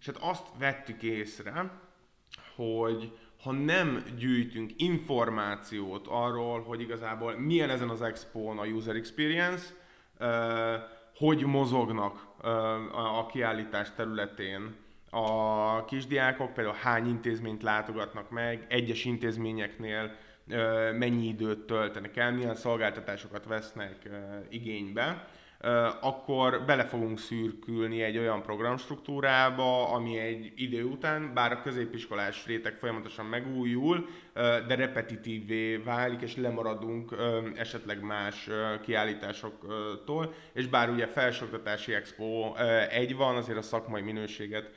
és 0.00 0.06
hát 0.06 0.16
azt 0.20 0.46
vettük 0.58 1.02
észre, 1.02 1.80
hogy 2.54 3.18
ha 3.46 3.52
nem 3.52 4.04
gyűjtünk 4.18 4.70
információt 4.76 6.06
arról, 6.06 6.62
hogy 6.62 6.80
igazából 6.80 7.38
milyen 7.38 7.70
ezen 7.70 7.88
az 7.88 8.02
expón 8.02 8.58
a 8.58 8.64
user 8.64 8.96
experience, 8.96 9.64
hogy 11.14 11.44
mozognak 11.44 12.26
a 12.92 13.26
kiállítás 13.26 13.92
területén 13.96 14.74
a 15.10 15.84
kisdiákok, 15.84 16.52
például 16.52 16.76
hány 16.82 17.08
intézményt 17.08 17.62
látogatnak 17.62 18.30
meg, 18.30 18.66
egyes 18.68 19.04
intézményeknél 19.04 20.16
mennyi 20.98 21.26
időt 21.26 21.66
töltenek 21.66 22.16
el, 22.16 22.32
milyen 22.32 22.54
szolgáltatásokat 22.54 23.44
vesznek 23.44 24.08
igénybe, 24.48 25.28
akkor 26.00 26.64
bele 26.66 26.84
fogunk 26.84 27.18
szürkülni 27.18 28.02
egy 28.02 28.18
olyan 28.18 28.42
programstruktúrába, 28.42 29.88
ami 29.88 30.18
egy 30.18 30.52
idő 30.56 30.84
után, 30.84 31.34
bár 31.34 31.52
a 31.52 31.62
középiskolás 31.62 32.46
réteg 32.46 32.74
folyamatosan 32.74 33.26
megújul, 33.26 34.08
de 34.66 34.74
repetitívé 34.74 35.76
válik, 35.76 36.20
és 36.20 36.36
lemaradunk 36.36 37.16
esetleg 37.54 38.00
más 38.00 38.48
kiállításoktól, 38.82 40.34
és 40.52 40.66
bár 40.66 40.90
ugye 40.90 41.06
felsőoktatási 41.06 41.94
expo 41.94 42.54
egy 42.90 43.16
van, 43.16 43.36
azért 43.36 43.58
a 43.58 43.62
szakmai 43.62 44.02
minőséget 44.02 44.70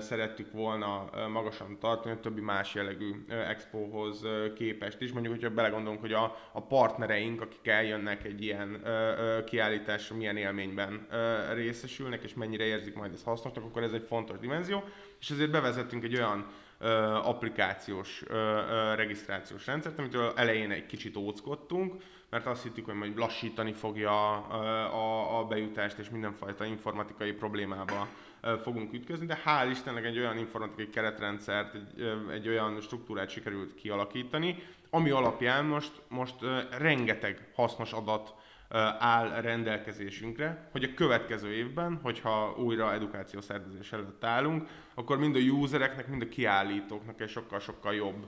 szerettük 0.00 0.52
volna 0.52 1.10
magasan 1.28 1.78
tartani 1.78 2.14
a 2.14 2.20
többi 2.20 2.40
más 2.40 2.74
jellegű 2.74 3.24
expóhoz 3.28 4.22
képest 4.54 5.00
is. 5.00 5.12
Mondjuk, 5.12 5.34
hogyha 5.34 5.50
belegondolunk, 5.50 6.00
hogy 6.00 6.12
a, 6.12 6.36
a 6.52 6.62
partnereink, 6.62 7.40
akik 7.40 7.66
eljönnek 7.66 8.24
egy 8.24 8.42
ilyen 8.42 8.82
kiállításra, 9.46 10.16
milyen 10.16 10.36
élményben 10.36 11.06
részesülnek, 11.52 12.22
és 12.22 12.34
mennyire 12.34 12.64
érzik 12.64 12.94
majd 12.94 13.12
ezt 13.12 13.24
hasznosnak, 13.24 13.64
akkor 13.64 13.82
ez 13.82 13.92
egy 13.92 14.04
fontos 14.06 14.38
dimenzió. 14.38 14.82
És 15.20 15.30
ezért 15.30 15.50
bevezettünk 15.50 16.04
egy 16.04 16.14
olyan 16.14 16.46
applikációs 17.22 18.24
regisztrációs 18.94 19.66
rendszert, 19.66 19.98
amitől 19.98 20.32
elején 20.36 20.70
egy 20.70 20.86
kicsit 20.86 21.16
óckodtunk, 21.16 22.02
mert 22.30 22.46
azt 22.46 22.62
hittük, 22.62 22.84
hogy 22.84 22.94
majd 22.94 23.18
lassítani 23.18 23.72
fogja 23.72 24.32
a, 24.36 25.38
a, 25.38 25.44
bejutást, 25.44 25.98
és 25.98 26.10
mindenfajta 26.10 26.64
informatikai 26.64 27.32
problémába 27.32 28.08
fogunk 28.62 28.92
ütközni, 28.92 29.26
de 29.26 29.42
hál' 29.44 29.68
Istennek 29.70 30.04
egy 30.04 30.18
olyan 30.18 30.38
informatikai 30.38 30.88
keretrendszert, 30.88 31.74
egy, 31.74 32.02
egy 32.32 32.48
olyan 32.48 32.80
struktúrát 32.80 33.30
sikerült 33.30 33.74
kialakítani, 33.74 34.62
ami 34.90 35.10
alapján 35.10 35.64
most, 35.64 35.92
most 36.08 36.34
rengeteg 36.78 37.50
hasznos 37.54 37.92
adat 37.92 38.34
áll 38.98 39.40
rendelkezésünkre, 39.40 40.68
hogy 40.70 40.84
a 40.84 40.94
következő 40.94 41.52
évben, 41.52 41.98
hogyha 42.02 42.54
újra 42.58 42.92
edukáció 42.92 43.40
szervezés 43.40 43.92
előtt 43.92 44.24
állunk, 44.24 44.68
akkor 44.94 45.18
mind 45.18 45.36
a 45.36 45.38
usereknek, 45.38 46.08
mind 46.08 46.22
a 46.22 46.28
kiállítóknak 46.28 47.20
egy 47.20 47.28
sokkal-sokkal 47.28 47.94
jobb 47.94 48.26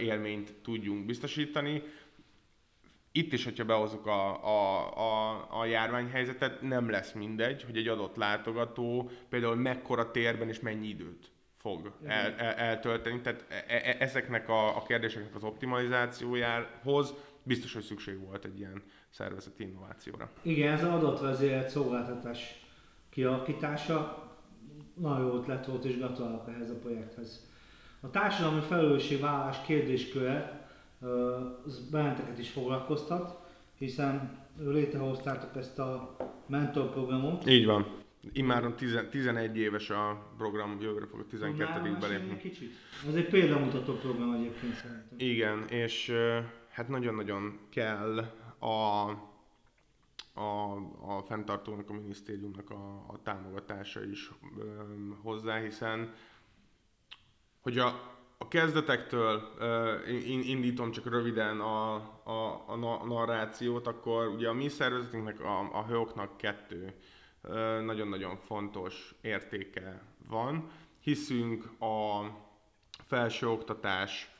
élményt 0.00 0.54
tudjunk 0.62 1.06
biztosítani. 1.06 1.82
Itt 3.16 3.32
is, 3.32 3.44
hogyha 3.44 3.64
behozzuk 3.64 4.06
a, 4.06 4.44
a, 4.44 4.90
a, 4.96 5.46
a 5.60 5.64
járványhelyzetet, 5.64 6.62
nem 6.62 6.90
lesz 6.90 7.12
mindegy, 7.12 7.62
hogy 7.62 7.76
egy 7.76 7.88
adott 7.88 8.16
látogató 8.16 9.10
például 9.28 9.54
mekkora 9.54 10.10
térben 10.10 10.48
és 10.48 10.60
mennyi 10.60 10.88
időt 10.88 11.30
fog 11.56 11.92
el, 12.04 12.32
el, 12.32 12.52
eltölteni. 12.52 13.20
Tehát 13.20 13.44
e, 13.48 13.64
e, 13.68 13.96
ezeknek 13.98 14.48
a, 14.48 14.76
a 14.76 14.82
kérdéseknek 14.82 15.34
az 15.34 15.44
optimalizációjához 15.44 17.14
biztos, 17.42 17.72
hogy 17.72 17.82
szükség 17.82 18.18
volt 18.18 18.44
egy 18.44 18.58
ilyen 18.58 18.82
szervezeti 19.10 19.62
innovációra. 19.62 20.30
Igen, 20.42 20.72
ez 20.72 20.84
az 20.84 20.92
adatvezérelt 20.92 21.68
szolgáltatás 21.68 22.66
kialakítása 23.10 24.28
nagyon 24.94 25.26
jó 25.26 25.34
ötlet 25.34 25.66
volt, 25.66 25.84
és 25.84 25.96
gratulálok 25.96 26.48
ehhez 26.48 26.70
a 26.70 26.78
projekthez. 26.78 27.50
A 28.00 28.10
társadalmi 28.10 28.60
felelősségvállalás 28.60 29.62
kérdésköre 29.66 30.63
az 31.64 31.88
benneteket 31.90 32.38
is 32.38 32.50
foglalkoztat, 32.50 33.38
hiszen 33.78 34.38
létrehoztátok 34.58 35.56
ezt 35.56 35.78
a 35.78 36.16
mentorprogramot. 36.46 37.46
Így 37.46 37.66
van. 37.66 38.02
Immáron 38.32 38.74
11 39.10 39.56
éves 39.56 39.90
a 39.90 40.32
program, 40.36 40.80
jövőre 40.80 41.06
fog 41.06 41.20
a 41.20 41.26
12 41.26 41.96
belépni. 42.00 42.36
kicsit? 42.36 42.72
Ez 43.08 43.14
egy 43.14 43.28
példamutató 43.28 43.92
program 43.92 44.32
egyébként 44.32 44.74
szerintem. 44.74 45.18
Igen, 45.18 45.64
és 45.68 46.12
hát 46.70 46.88
nagyon-nagyon 46.88 47.58
kell 47.70 48.18
a, 48.58 49.08
a, 50.34 50.76
a 51.06 51.22
fenntartónak, 51.26 51.90
a 51.90 51.92
minisztériumnak 51.92 52.70
a, 52.70 53.04
a 53.08 53.20
támogatása 53.22 54.04
is 54.04 54.30
ö, 54.58 54.62
hozzá, 55.22 55.58
hiszen 55.58 56.12
hogy 57.60 57.78
a, 57.78 58.16
a 58.44 58.48
kezdetektől 58.48 59.50
uh, 59.58 60.48
indítom 60.48 60.90
csak 60.90 61.10
röviden 61.10 61.60
a, 61.60 61.94
a, 62.24 62.64
a 62.66 62.76
narrációt, 63.06 63.86
akkor 63.86 64.26
ugye 64.26 64.48
a 64.48 64.52
mi 64.52 64.68
szervezetünknek, 64.68 65.40
a, 65.40 65.58
a 65.72 65.84
HÖOK-nak 65.86 66.36
kettő 66.36 66.94
nagyon-nagyon 67.84 68.36
fontos 68.36 69.14
értéke 69.20 70.02
van. 70.28 70.70
Hiszünk 71.00 71.80
a 71.80 72.24
felsőoktatás 73.06 74.30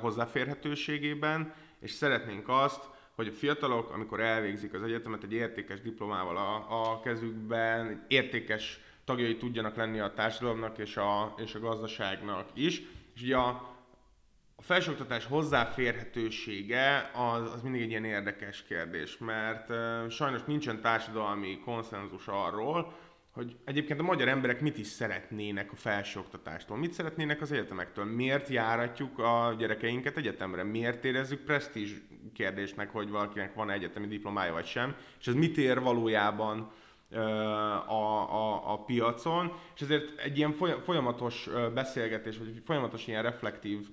hozzáférhetőségében, 0.00 1.54
és 1.80 1.90
szeretnénk 1.90 2.48
azt, 2.48 2.88
hogy 3.14 3.26
a 3.26 3.32
fiatalok, 3.32 3.90
amikor 3.90 4.20
elvégzik 4.20 4.74
az 4.74 4.82
egyetemet 4.82 5.22
egy 5.22 5.32
értékes 5.32 5.80
diplomával 5.80 6.36
a, 6.36 6.90
a 6.90 7.00
kezükben, 7.00 7.86
egy 7.88 8.00
értékes 8.08 8.80
tagjai 9.04 9.36
tudjanak 9.36 9.76
lenni 9.76 9.98
a 9.98 10.12
társadalomnak 10.12 10.78
és 10.78 10.96
a, 10.96 11.34
és 11.36 11.54
a 11.54 11.60
gazdaságnak 11.60 12.48
is. 12.54 12.82
És 13.14 13.22
ugye 13.22 13.36
a, 13.36 13.48
a 14.56 14.62
felsőoktatás 14.62 15.24
hozzáférhetősége 15.26 17.10
az, 17.14 17.52
az 17.52 17.62
mindig 17.62 17.80
egy 17.82 17.90
ilyen 17.90 18.04
érdekes 18.04 18.62
kérdés, 18.62 19.18
mert 19.18 19.70
uh, 19.70 20.08
sajnos 20.08 20.44
nincsen 20.44 20.80
társadalmi 20.80 21.60
konszenzus 21.64 22.26
arról, 22.26 22.92
hogy 23.30 23.56
egyébként 23.64 24.00
a 24.00 24.02
magyar 24.02 24.28
emberek 24.28 24.60
mit 24.60 24.78
is 24.78 24.86
szeretnének 24.86 25.72
a 25.72 25.76
felsőoktatástól, 25.76 26.76
mit 26.76 26.92
szeretnének 26.92 27.40
az 27.40 27.52
egyetemektől, 27.52 28.04
miért 28.04 28.48
járatjuk 28.48 29.18
a 29.18 29.54
gyerekeinket 29.58 30.16
egyetemre, 30.16 30.62
miért 30.62 31.04
érezzük 31.04 31.40
presztízs 31.40 31.92
kérdésnek, 32.34 32.90
hogy 32.90 33.10
valakinek 33.10 33.54
van 33.54 33.70
egyetemi 33.70 34.06
diplomája 34.06 34.52
vagy 34.52 34.66
sem, 34.66 34.96
és 35.20 35.26
ez 35.26 35.34
mit 35.34 35.56
ér 35.56 35.80
valójában 35.80 36.70
a, 37.86 37.92
a, 37.92 38.72
a 38.72 38.78
piacon, 38.78 39.52
és 39.74 39.80
ezért 39.80 40.18
egy 40.18 40.36
ilyen 40.36 40.54
folyamatos 40.84 41.48
beszélgetés, 41.74 42.38
vagy 42.38 42.62
folyamatos 42.64 43.06
ilyen 43.06 43.22
reflektív 43.22 43.88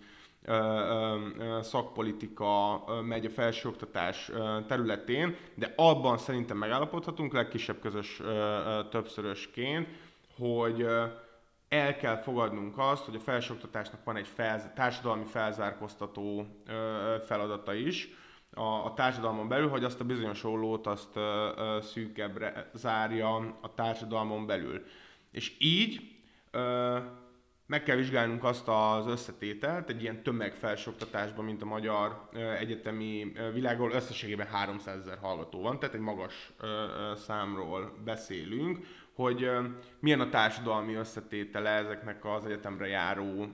szakpolitika 1.62 2.84
megy 3.02 3.26
a 3.26 3.30
felsőoktatás 3.30 4.32
területén, 4.68 5.36
de 5.56 5.74
abban 5.76 6.18
szerintem 6.18 6.58
megállapodhatunk 6.58 7.34
legkisebb 7.34 7.80
közös 7.80 8.22
többszörösként, 8.90 9.88
hogy 10.38 10.88
el 11.70 11.98
kell 11.98 12.18
fogadnunk 12.18 12.78
azt, 12.78 13.06
hogy 13.06 13.16
a 13.16 13.20
felsőoktatásnak 13.20 14.04
van 14.04 14.16
egy 14.16 14.28
felz- 14.28 14.74
társadalmi 14.74 15.26
felzárkóztató 15.26 16.46
feladata 17.26 17.74
is, 17.74 18.10
a, 18.58 18.86
a 18.86 18.94
társadalmon 18.94 19.48
belül, 19.48 19.70
hogy 19.70 19.84
azt 19.84 20.00
a 20.00 20.06
bizonyos 20.06 20.44
ollót 20.44 20.88
azt 20.88 21.16
ö, 21.16 21.52
ö, 21.58 21.78
szűkebbre 21.82 22.70
zárja 22.74 23.36
a 23.62 23.74
társadalmon 23.76 24.46
belül. 24.46 24.84
És 25.32 25.56
így 25.60 26.02
ö, 26.52 26.98
meg 27.68 27.84
kell 27.84 27.96
vizsgálnunk 27.96 28.44
azt 28.44 28.68
az 28.68 29.08
összetételt 29.08 29.90
egy 29.90 30.02
ilyen 30.02 30.24
tömegfelsőoktatásban, 30.24 31.46
mint 31.46 31.62
a 31.62 31.66
magyar 31.66 32.30
egyetemi 32.60 33.32
világról, 33.54 33.92
összességében 33.92 34.48
300 34.48 35.00
ezer 35.00 35.18
hallgató 35.22 35.62
van, 35.62 35.80
tehát 35.80 35.96
egy 35.96 36.02
magas 36.02 36.52
számról 37.16 37.94
beszélünk, 38.06 38.80
hogy 39.14 39.50
milyen 40.00 40.20
a 40.20 40.30
társadalmi 40.30 40.94
összetétele 40.94 41.70
ezeknek 41.70 42.26
az 42.26 42.46
egyetemre 42.46 42.88
járó 42.88 43.48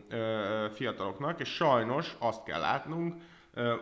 fiataloknak, 0.73 1.39
és 1.39 1.49
sajnos 1.49 2.15
azt 2.19 2.43
kell 2.43 2.59
látnunk, 2.59 3.21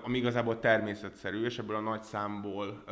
ami 0.03 0.17
igazából 0.17 0.59
természetszerű, 0.59 1.45
és 1.45 1.59
ebből 1.59 1.75
a 1.75 1.79
nagy 1.79 2.01
számból 2.01 2.83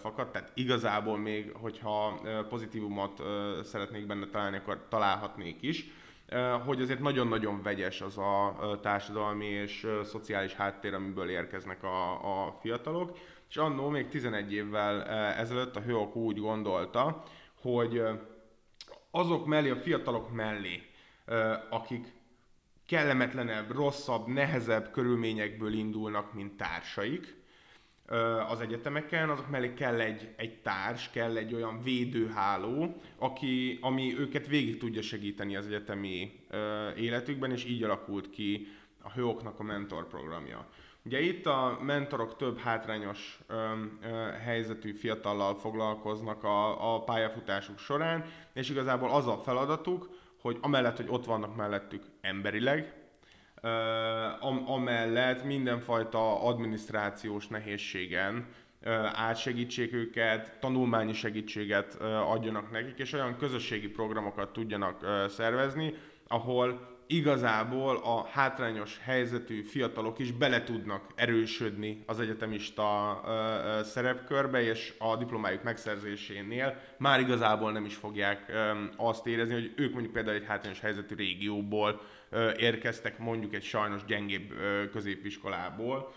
fakad, 0.00 0.30
tehát 0.30 0.52
igazából 0.54 1.18
még, 1.18 1.52
hogyha 1.52 2.20
pozitívumot 2.48 3.22
szeretnék 3.62 4.06
benne 4.06 4.26
találni, 4.26 4.56
akkor 4.56 4.86
találhatnék 4.88 5.62
is, 5.62 5.86
hogy 6.64 6.80
azért 6.80 7.00
nagyon-nagyon 7.00 7.62
vegyes 7.62 8.00
az 8.00 8.18
a 8.18 8.78
társadalmi 8.82 9.46
és 9.46 9.86
szociális 10.04 10.54
háttér, 10.54 10.94
amiből 10.94 11.28
érkeznek 11.28 11.82
a, 11.82 12.12
a 12.46 12.58
fiatalok. 12.60 13.18
És 13.48 13.56
annó 13.56 13.88
még 13.88 14.08
11 14.08 14.52
évvel 14.52 15.02
ezelőtt 15.32 15.76
a 15.76 15.80
HÖOK 15.80 16.16
úgy 16.16 16.38
gondolta, 16.38 17.22
hogy 17.60 18.02
azok 19.10 19.46
mellé, 19.46 19.70
a 19.70 19.76
fiatalok 19.76 20.32
mellé, 20.32 20.82
akik 21.70 22.12
kellemetlenebb, 22.92 23.70
rosszabb, 23.70 24.26
nehezebb 24.26 24.90
körülményekből 24.90 25.72
indulnak, 25.72 26.34
mint 26.34 26.56
társaik 26.56 27.36
az 28.48 28.60
egyetemeken, 28.60 29.30
azok 29.30 29.50
mellé 29.50 29.74
kell 29.74 30.00
egy, 30.00 30.34
egy 30.36 30.60
társ, 30.60 31.10
kell 31.10 31.36
egy 31.36 31.54
olyan 31.54 31.82
védőháló, 31.82 33.00
aki, 33.18 33.78
ami 33.80 34.18
őket 34.18 34.46
végig 34.46 34.78
tudja 34.78 35.02
segíteni 35.02 35.56
az 35.56 35.66
egyetemi 35.66 36.32
életükben, 36.96 37.50
és 37.50 37.64
így 37.64 37.82
alakult 37.82 38.30
ki 38.30 38.66
a 39.02 39.12
HÖOK-nak 39.12 39.60
a 39.60 39.62
mentor 39.62 40.06
programja. 40.06 40.68
Ugye 41.04 41.20
itt 41.20 41.46
a 41.46 41.78
mentorok 41.82 42.36
több 42.36 42.58
hátrányos 42.58 43.38
ö, 43.46 43.54
ö, 44.02 44.06
helyzetű 44.44 44.94
fiatallal 44.94 45.54
foglalkoznak 45.54 46.44
a, 46.44 46.94
a 46.94 47.02
pályafutásuk 47.02 47.78
során, 47.78 48.24
és 48.52 48.70
igazából 48.70 49.10
az 49.10 49.26
a 49.26 49.40
feladatuk, 49.44 50.20
hogy 50.42 50.58
amellett, 50.60 50.96
hogy 50.96 51.08
ott 51.08 51.24
vannak 51.24 51.56
mellettük 51.56 52.02
emberileg, 52.20 52.94
am- 54.40 54.68
amellett 54.68 55.44
mindenfajta 55.44 56.42
adminisztrációs 56.42 57.46
nehézségen 57.46 58.46
átsegítsék 59.12 59.92
őket, 59.92 60.58
tanulmányi 60.60 61.12
segítséget 61.12 61.94
adjanak 62.26 62.70
nekik, 62.70 62.98
és 62.98 63.12
olyan 63.12 63.36
közösségi 63.36 63.88
programokat 63.88 64.52
tudjanak 64.52 65.28
szervezni, 65.28 65.94
ahol 66.28 66.91
igazából 67.12 67.96
a 67.96 68.26
hátrányos 68.30 68.98
helyzetű 69.02 69.62
fiatalok 69.62 70.18
is 70.18 70.32
bele 70.32 70.62
tudnak 70.62 71.04
erősödni 71.14 72.02
az 72.06 72.20
egyetemista 72.20 73.20
ö, 73.26 73.30
ö, 73.30 73.82
szerepkörbe, 73.82 74.62
és 74.62 74.94
a 74.98 75.16
diplomájuk 75.16 75.62
megszerzésénél 75.62 76.80
már 76.98 77.20
igazából 77.20 77.72
nem 77.72 77.84
is 77.84 77.94
fogják 77.94 78.44
ö, 78.48 78.70
azt 78.96 79.26
érezni, 79.26 79.54
hogy 79.54 79.72
ők 79.76 79.92
mondjuk 79.92 80.12
például 80.12 80.36
egy 80.36 80.46
hátrányos 80.46 80.80
helyzetű 80.80 81.14
régióból 81.14 82.00
ö, 82.30 82.50
érkeztek, 82.56 83.18
mondjuk 83.18 83.54
egy 83.54 83.64
sajnos 83.64 84.04
gyengébb 84.04 84.50
ö, 84.50 84.88
középiskolából 84.90 86.12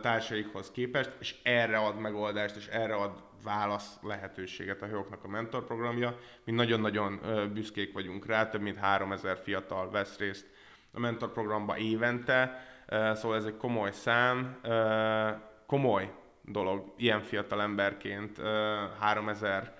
társaikhoz 0.00 0.70
képest, 0.70 1.10
és 1.18 1.34
erre 1.42 1.78
ad 1.78 1.98
megoldást, 1.98 2.56
és 2.56 2.66
erre 2.66 2.94
ad 2.94 3.22
válasz 3.44 3.98
lehetőséget 4.02 4.82
a 4.82 4.86
Hőoknak 4.86 5.24
a 5.24 5.28
mentorprogramja. 5.28 6.18
Mi 6.44 6.52
nagyon-nagyon 6.52 7.20
büszkék 7.52 7.92
vagyunk 7.92 8.26
rá, 8.26 8.48
több 8.48 8.60
mint 8.60 8.78
3000 8.78 9.38
fiatal 9.38 9.90
vesz 9.90 10.18
részt 10.18 10.46
a 10.92 11.00
mentorprogramba 11.00 11.78
évente, 11.78 12.64
szóval 13.14 13.36
ez 13.36 13.44
egy 13.44 13.56
komoly 13.56 13.90
szám, 13.92 14.60
komoly 15.66 16.12
dolog 16.42 16.92
ilyen 16.96 17.20
fiatal 17.20 17.62
emberként 17.62 18.40
3000 18.98 19.78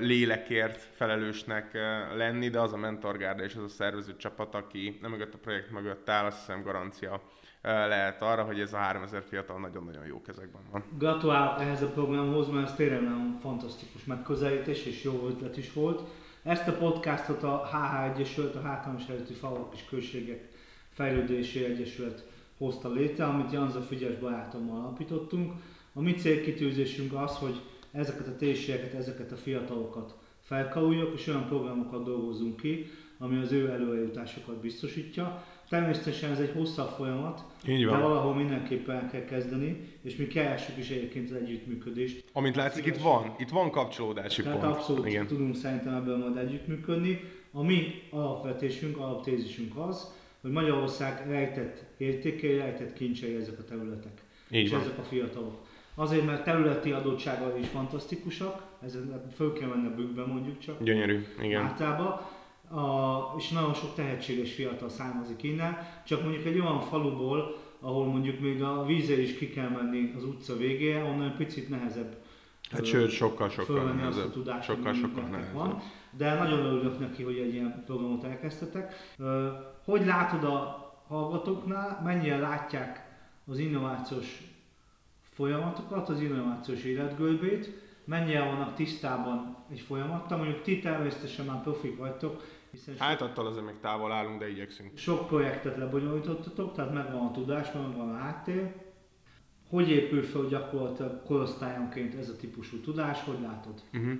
lélekért 0.00 0.80
felelősnek 0.80 1.72
lenni, 2.14 2.48
de 2.48 2.60
az 2.60 2.72
a 2.72 2.76
mentorgárda 2.76 3.42
és 3.42 3.54
az 3.54 3.62
a 3.62 3.68
szervező 3.68 4.16
csapat, 4.16 4.54
aki 4.54 4.98
nem 5.02 5.10
mögött 5.10 5.34
a 5.34 5.38
projekt 5.38 5.70
mögött 5.70 6.08
áll, 6.08 6.24
azt 6.24 6.38
hiszem 6.38 6.62
garancia 6.62 7.20
lehet 7.66 8.22
arra, 8.22 8.42
hogy 8.42 8.60
ez 8.60 8.72
a 8.72 8.76
3000 8.76 9.22
fiatal 9.28 9.60
nagyon-nagyon 9.60 10.06
jó 10.06 10.22
kezekben 10.22 10.62
van. 10.70 10.84
Gratulálok 10.98 11.60
ehhez 11.60 11.82
a 11.82 11.86
programhoz, 11.86 12.48
mert 12.48 12.66
ez 12.66 12.74
tényleg 12.74 13.02
nagyon 13.02 13.38
fantasztikus 13.40 14.04
megközelítés 14.04 14.84
és 14.84 15.02
jó 15.02 15.26
ötlet 15.28 15.56
is 15.56 15.72
volt. 15.72 16.02
Ezt 16.42 16.68
a 16.68 16.72
podcastot 16.72 17.42
a 17.42 17.68
HH 17.72 18.04
Egyesület, 18.10 18.54
a 18.54 18.60
Hátrányos 18.60 19.06
Helyzetű 19.06 19.34
Falvak 19.34 19.74
és 19.74 19.84
Községek 19.84 20.48
Fejlődési 20.92 21.64
Egyesület 21.64 22.26
hozta 22.58 22.92
létre, 22.92 23.24
amit 23.24 23.52
Janza 23.52 23.80
Figyes 23.80 24.18
barátommal 24.18 24.80
alapítottunk. 24.80 25.52
A 25.92 26.00
mi 26.00 26.14
célkitűzésünk 26.14 27.12
az, 27.14 27.36
hogy 27.36 27.60
ezeket 27.92 28.26
a 28.26 28.36
térségeket, 28.36 28.94
ezeket 28.94 29.32
a 29.32 29.36
fiatalokat 29.36 30.14
felkaroljuk, 30.40 31.18
és 31.18 31.26
olyan 31.26 31.46
programokat 31.46 32.04
dolgozunk 32.04 32.56
ki, 32.56 32.90
ami 33.18 33.40
az 33.40 33.52
ő 33.52 33.70
előrejutásokat 33.70 34.56
biztosítja. 34.56 35.44
Természetesen 35.68 36.30
ez 36.30 36.38
egy 36.38 36.52
hosszabb 36.54 36.88
folyamat, 36.88 37.44
Így 37.68 37.86
van. 37.86 37.96
de 37.96 38.02
valahol 38.06 38.34
mindenképpen 38.34 38.96
el 38.96 39.08
kell 39.10 39.24
kezdeni, 39.24 39.80
és 40.02 40.16
mi 40.16 40.26
keressük 40.26 40.76
is 40.78 40.88
egyébként 40.90 41.30
az 41.30 41.36
együttműködést. 41.36 42.24
Amint 42.32 42.56
látszik, 42.56 42.86
itt 42.86 42.96
van, 42.96 43.34
itt 43.38 43.48
van 43.48 43.70
kapcsolódási 43.70 44.42
Tehát 44.42 44.60
pont. 44.60 44.72
abszolút 44.72 45.06
Igen. 45.06 45.26
tudunk 45.26 45.56
szerintem 45.56 45.94
ebből 45.94 46.16
majd 46.18 46.36
együttműködni. 46.36 47.20
A 47.52 47.62
mi 47.62 48.02
alapvetésünk, 48.10 48.96
alaptézisünk 48.98 49.76
az, 49.76 50.12
hogy 50.40 50.50
Magyarország 50.50 51.24
rejtett 51.28 51.84
értékei, 51.96 52.56
rejtett 52.56 52.92
kincsei 52.92 53.34
ezek 53.34 53.58
a 53.58 53.64
területek. 53.64 54.22
Így 54.50 54.64
és 54.64 54.70
van. 54.70 54.80
ezek 54.80 54.98
a 54.98 55.02
fiatalok. 55.02 55.64
Azért, 55.94 56.26
mert 56.26 56.44
területi 56.44 56.90
adottságai 56.92 57.60
is 57.60 57.66
fantasztikusak, 57.68 58.62
ezen 58.84 59.22
föl 59.34 59.52
kell 59.52 59.68
menni 59.68 59.86
a 59.86 59.94
bükkbe 59.94 60.24
mondjuk 60.26 60.58
csak, 60.58 60.82
Gyönyörű, 60.82 61.24
igen. 61.42 61.62
Mártába, 61.62 62.30
a, 62.70 63.34
és 63.38 63.48
nagyon 63.48 63.74
sok 63.74 63.94
tehetséges 63.94 64.52
fiatal 64.54 64.88
származik 64.88 65.42
innen, 65.42 65.78
csak 66.06 66.22
mondjuk 66.22 66.44
egy 66.46 66.58
olyan 66.58 66.80
faluból, 66.80 67.56
ahol 67.80 68.06
mondjuk 68.06 68.40
még 68.40 68.62
a 68.62 68.84
vízzel 68.84 69.18
is 69.18 69.36
ki 69.38 69.48
kell 69.50 69.68
menni 69.68 70.12
az 70.16 70.24
utca 70.24 70.56
végére, 70.56 71.02
onnan 71.04 71.34
picit 71.36 71.68
nehezebb 71.68 72.16
Hát 72.70 72.84
sőt, 72.84 73.10
sokkal, 73.10 73.48
sokkal 73.48 73.84
nehezebb. 73.92 74.32
tudást, 74.32 74.68
Sokkal, 74.68 74.92
sokkal 74.92 75.22
nehezebb. 75.22 75.54
van. 75.54 75.82
De 76.10 76.34
nagyon 76.34 76.64
örülök 76.64 76.98
neki, 76.98 77.22
hogy 77.22 77.38
egy 77.38 77.54
ilyen 77.54 77.82
programot 77.86 78.24
elkezdtetek. 78.24 78.94
Hogy 79.84 80.06
látod 80.06 80.44
a 80.44 80.84
hallgatóknál, 81.08 82.00
mennyire 82.04 82.38
látják 82.38 83.18
az 83.46 83.58
innovációs 83.58 84.42
folyamatokat, 85.34 86.08
az 86.08 86.20
innovációs 86.20 86.84
életgörbét, 86.84 87.85
mennyire 88.06 88.44
vannak 88.44 88.74
tisztában 88.74 89.56
egy 89.70 89.80
folyamattal, 89.80 90.38
mondjuk 90.38 90.62
ti 90.62 90.78
természetesen 90.78 91.44
már 91.44 91.62
profik 91.62 91.98
vagytok, 91.98 92.42
hiszen 92.70 92.94
Hát 92.98 93.20
attól 93.20 93.46
azért 93.46 93.64
még 93.64 93.80
távol 93.80 94.12
állunk, 94.12 94.38
de 94.38 94.50
igyekszünk. 94.50 94.96
sok 94.98 95.26
projektet 95.26 95.76
lebonyolítottatok, 95.76 96.74
tehát 96.74 96.92
megvan 96.92 97.26
a 97.26 97.30
tudás, 97.30 97.72
megvan 97.72 98.10
a 98.14 98.18
háttér. 98.18 98.74
Hogy 99.68 99.90
épül 99.90 100.22
fel 100.22 100.46
gyakorlatilag 100.48 101.22
korosztályonként 101.24 102.14
ez 102.14 102.28
a 102.28 102.36
típusú 102.36 102.80
tudás, 102.80 103.22
hogy 103.22 103.40
látod? 103.40 103.82
Uh-huh. 103.92 104.12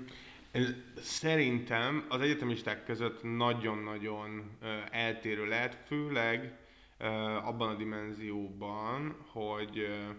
Ez 0.51 0.73
Szerintem 1.01 2.07
az 2.09 2.21
egyetemisták 2.21 2.85
között 2.85 3.23
nagyon-nagyon 3.23 4.43
ö, 4.63 4.67
eltérő 4.91 5.47
lehet, 5.47 5.75
főleg 5.87 6.59
ö, 6.99 7.05
abban 7.45 7.69
a 7.69 7.75
dimenzióban, 7.75 9.17
hogy 9.33 9.79
ö, 9.79 10.11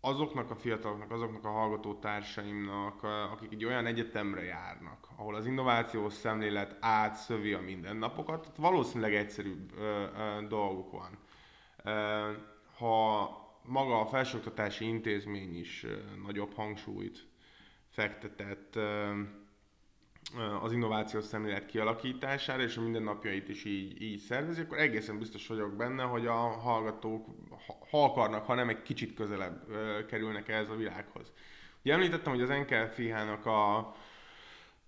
azoknak 0.00 0.50
a 0.50 0.56
fiataloknak, 0.56 1.10
azoknak 1.10 1.44
a 1.44 1.50
hallgatótársaimnak, 1.50 3.02
akik 3.02 3.52
egy 3.52 3.64
olyan 3.64 3.86
egyetemre 3.86 4.42
járnak, 4.42 5.08
ahol 5.16 5.34
az 5.34 5.46
innovációs 5.46 6.12
szemlélet 6.12 6.76
átszövi 6.80 7.52
a 7.52 7.60
mindennapokat, 7.60 8.46
ott 8.46 8.56
valószínűleg 8.56 9.14
egyszerűbb 9.14 9.72
ö, 9.78 10.04
ö, 10.16 10.46
dolguk 10.48 10.90
van. 10.90 11.18
Ö, 11.84 12.32
ha 12.76 13.30
maga 13.62 14.00
a 14.00 14.06
felsőoktatási 14.06 14.84
intézmény 14.84 15.58
is 15.58 15.86
nagyobb 16.24 16.54
hangsúlyt 16.54 17.28
fektetett 17.88 18.78
az 20.62 20.72
innovációs 20.72 21.24
szemlélet 21.24 21.66
kialakítására, 21.66 22.62
és 22.62 22.76
a 22.76 22.80
mindennapjait 22.80 23.48
is 23.48 23.64
így, 23.64 24.02
így 24.02 24.18
szervezi, 24.18 24.60
akkor 24.60 24.78
egészen 24.78 25.18
biztos 25.18 25.46
vagyok 25.46 25.76
benne, 25.76 26.02
hogy 26.02 26.26
a 26.26 26.32
hallgatók, 26.36 27.26
ha- 27.90 28.04
akarnak, 28.04 28.46
ha 28.46 28.54
nem 28.54 28.68
egy 28.68 28.82
kicsit 28.82 29.14
közelebb 29.14 29.66
kerülnek 30.06 30.48
ehhez 30.48 30.68
a 30.68 30.76
világhoz. 30.76 31.32
Ugye 31.84 31.92
említettem, 31.92 32.32
hogy 32.32 32.42
az 32.42 32.48
NKFIH-nak 32.48 33.46
a, 33.46 33.76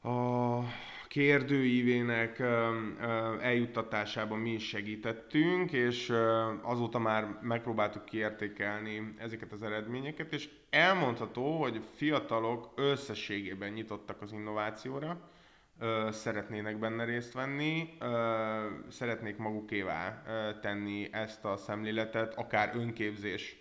a 0.08 0.58
kérdőívének 1.12 2.38
eljuttatásában 3.40 4.38
mi 4.38 4.50
is 4.50 4.68
segítettünk, 4.68 5.72
és 5.72 6.12
azóta 6.62 6.98
már 6.98 7.38
megpróbáltuk 7.42 8.04
kiértékelni 8.04 9.14
ezeket 9.18 9.52
az 9.52 9.62
eredményeket, 9.62 10.32
és 10.32 10.48
elmondható, 10.70 11.60
hogy 11.60 11.80
fiatalok 11.94 12.72
összességében 12.76 13.72
nyitottak 13.72 14.22
az 14.22 14.32
innovációra, 14.32 15.30
szeretnének 16.10 16.78
benne 16.78 17.04
részt 17.04 17.32
venni, 17.32 17.88
szeretnék 18.88 19.36
magukévá 19.36 20.22
tenni 20.60 21.08
ezt 21.10 21.44
a 21.44 21.56
szemléletet, 21.56 22.34
akár 22.34 22.72
önképzés 22.76 23.56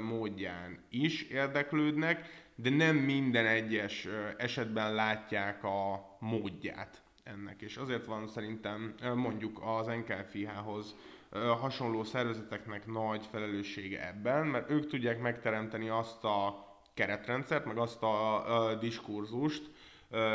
módján 0.00 0.78
is 0.90 1.22
érdeklődnek, 1.22 2.41
de 2.62 2.70
nem 2.70 2.96
minden 2.96 3.46
egyes 3.46 4.08
esetben 4.36 4.94
látják 4.94 5.64
a 5.64 6.06
módját 6.18 7.02
ennek. 7.24 7.62
És 7.62 7.76
azért 7.76 8.06
van 8.06 8.28
szerintem 8.28 8.94
mondjuk 9.14 9.60
az 9.64 9.86
NKFIH-hoz 9.86 10.94
hasonló 11.60 12.04
szervezeteknek 12.04 12.86
nagy 12.86 13.26
felelőssége 13.30 14.08
ebben, 14.08 14.46
mert 14.46 14.70
ők 14.70 14.86
tudják 14.86 15.20
megteremteni 15.20 15.88
azt 15.88 16.24
a 16.24 16.66
keretrendszert, 16.94 17.64
meg 17.64 17.78
azt 17.78 18.02
a, 18.02 18.68
a 18.68 18.74
diskurzust, 18.74 19.70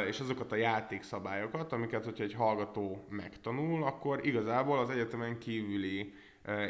és 0.08 0.20
azokat 0.20 0.52
a 0.52 0.56
játékszabályokat, 0.56 1.72
amiket, 1.72 2.06
hogyha 2.06 2.24
egy 2.24 2.34
hallgató 2.34 3.06
megtanul, 3.10 3.84
akkor 3.84 4.26
igazából 4.26 4.80
az 4.80 4.90
egyetemen 4.90 5.40
kívüli 5.40 6.14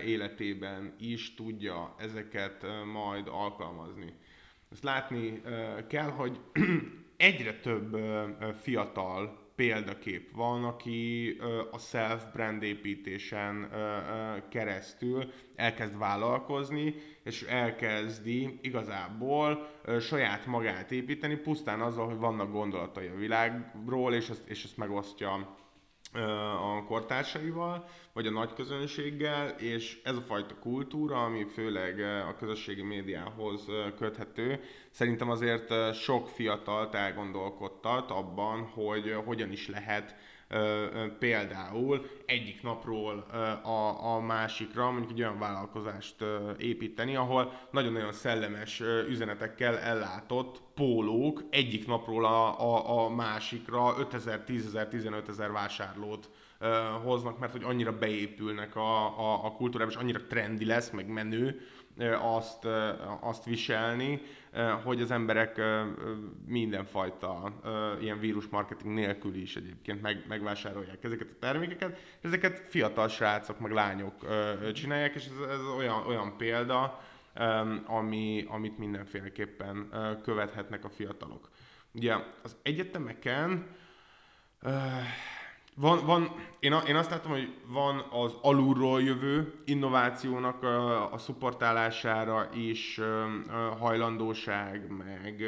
életében 0.06 0.96
is 1.00 1.34
tudja 1.34 1.96
ezeket 1.98 2.66
majd 2.94 3.28
alkalmazni. 3.28 4.14
Ezt 4.72 4.84
látni 4.84 5.42
kell, 5.88 6.10
hogy 6.10 6.40
egyre 7.18 7.60
több 7.60 7.98
fiatal 8.60 9.46
példakép 9.56 10.32
van, 10.36 10.64
aki 10.64 11.30
a 11.72 11.78
self-brand 11.78 12.64
építésen 12.64 13.70
keresztül 14.50 15.32
elkezd 15.56 15.98
vállalkozni, 15.98 16.96
és 17.24 17.42
elkezdi 17.42 18.60
igazából 18.62 19.70
saját 20.00 20.46
magát 20.46 20.92
építeni, 20.92 21.36
pusztán 21.36 21.82
azzal, 21.82 22.06
hogy 22.06 22.18
vannak 22.18 22.52
gondolatai 22.52 23.08
a 23.08 23.16
világról, 23.16 24.14
és 24.14 24.30
ezt, 24.30 24.48
és 24.48 24.64
ezt 24.64 24.78
megosztja 24.78 25.56
a 26.14 26.84
kortársaival, 26.88 27.88
vagy 28.14 28.28
a 28.28 28.32
nagy 28.32 28.54
közönséggel, 28.54 29.50
és 29.50 30.00
ez 30.04 30.16
a 30.16 30.22
fajta 30.22 30.56
kultúra, 30.60 31.24
ami 31.24 31.44
főleg 31.44 32.00
a 32.30 32.36
közösségi 32.36 32.82
médiához 32.82 33.66
köthető, 33.98 34.60
szerintem 34.90 35.30
azért 35.30 35.94
sok 35.94 36.28
fiatalt 36.28 36.96
elgondolkodtat 36.96 38.12
abban, 38.12 38.62
hogy 38.62 39.16
hogyan 39.26 39.52
is 39.52 39.68
lehet 39.68 40.16
például 41.20 42.06
egyik 42.26 42.62
napról 42.62 43.20
a, 43.64 44.06
a 44.16 44.20
másikra 44.20 44.92
mondjuk 44.92 45.12
egy 45.12 45.22
olyan 45.22 45.40
vállalkozást 45.40 46.16
építeni, 46.58 47.16
ahol 47.16 47.54
nagyon-nagyon 47.72 48.14
szellemes 48.14 48.84
üzenetekkel 49.10 49.78
ellátott 49.78 50.62
pólók 50.76 51.44
egyik 51.50 51.88
napról 51.88 52.26
a, 52.26 52.60
a, 52.60 53.06
a 53.06 53.10
másikra 53.10 53.96
5000, 54.00 54.44
10.000, 54.48 54.88
15.000 54.92 55.50
vásárlót 55.54 56.30
hoznak, 57.04 57.40
mert 57.40 57.52
hogy 57.52 57.64
annyira 57.64 57.98
beépülnek 57.98 58.76
a, 58.76 59.20
a, 59.20 59.46
a 59.46 59.52
kultúrába, 59.52 59.92
és 59.92 59.98
annyira 59.98 60.26
trendi 60.28 60.66
lesz, 60.66 60.90
meg 60.90 61.08
menő 61.08 61.62
azt, 62.20 62.66
azt 63.20 63.46
viselni, 63.46 64.22
hogy 64.84 65.02
az 65.02 65.12
emberek 65.12 65.62
mindenfajta 66.46 67.54
ilyen 68.02 68.20
vírusmarketing 68.20 68.94
nélkül 68.94 69.36
is 69.36 69.56
egyébként 69.56 70.02
meg, 70.02 70.26
megvásárolják 70.28 71.04
ezeket 71.04 71.28
a 71.32 71.40
termékeket. 71.40 72.00
Ezeket 72.22 72.66
fiatal 72.70 73.08
srácok, 73.08 73.60
meg 73.60 73.72
lányok 73.72 74.14
csinálják, 74.74 75.16
és 75.16 75.26
ez, 75.26 75.50
ez 75.50 75.62
olyan, 75.78 76.06
olyan 76.08 76.38
példa, 76.38 77.02
ami, 77.86 78.46
amit 78.48 78.78
mindenféleképpen 78.78 79.90
követhetnek 80.24 80.86
a 80.86 80.90
fiatalok. 80.90 81.50
Ugye 81.92 82.16
az 82.44 82.56
egyetemeken 82.64 83.76
van, 85.80 86.06
van 86.06 86.36
én, 86.60 86.74
a, 86.74 86.84
én 86.88 86.96
azt 86.96 87.10
látom, 87.10 87.32
hogy 87.32 87.54
van 87.68 88.06
az 88.12 88.34
alulról 88.42 89.02
jövő 89.02 89.54
innovációnak 89.66 90.64
ö, 90.64 90.68
a 91.12 91.18
szuportálására 91.18 92.50
is 92.54 93.00
hajlandóság, 93.80 94.88
meg, 94.90 95.44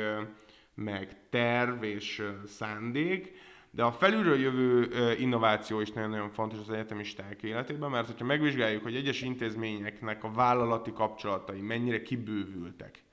meg 0.74 1.18
terv 1.30 1.84
és 1.84 2.24
szándék, 2.46 3.32
de 3.72 3.84
a 3.84 3.92
felülről 3.92 4.39
jövő 4.39 4.89
innováció 5.20 5.80
is 5.80 5.92
nagyon-nagyon 5.92 6.30
fontos 6.30 6.60
az 6.60 6.70
egyetemisták 6.70 7.44
életében, 7.44 7.89
mert 7.89 8.08
hogyha 8.08 8.26
megvizsgáljuk, 8.26 8.84
hogy 8.84 8.96
egyes 8.96 9.22
intézményeknek 9.22 10.24
a 10.24 10.32
vállalati 10.32 10.92
kapcsolatai 10.94 11.62
mennyire 11.62 12.02
kibővültek, 12.02 13.04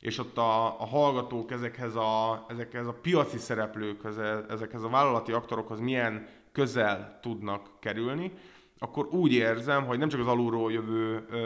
és 0.00 0.18
ott 0.18 0.38
a, 0.38 0.80
a 0.80 0.86
hallgatók 0.86 1.50
ezekhez 1.50 1.96
a, 1.96 2.44
ezekhez 2.48 2.86
a 2.86 2.92
piaci 2.92 3.38
szereplőkhez, 3.38 4.18
ezekhez 4.48 4.82
a 4.82 4.88
vállalati 4.88 5.32
aktorokhoz 5.32 5.80
milyen 5.80 6.26
közel 6.54 7.18
tudnak 7.22 7.68
kerülni, 7.80 8.32
akkor 8.78 9.06
úgy 9.06 9.32
érzem, 9.32 9.86
hogy 9.86 9.98
nem 9.98 10.08
csak 10.08 10.20
az 10.20 10.26
alulról 10.26 10.72
jövő 10.72 11.24
ö, 11.30 11.36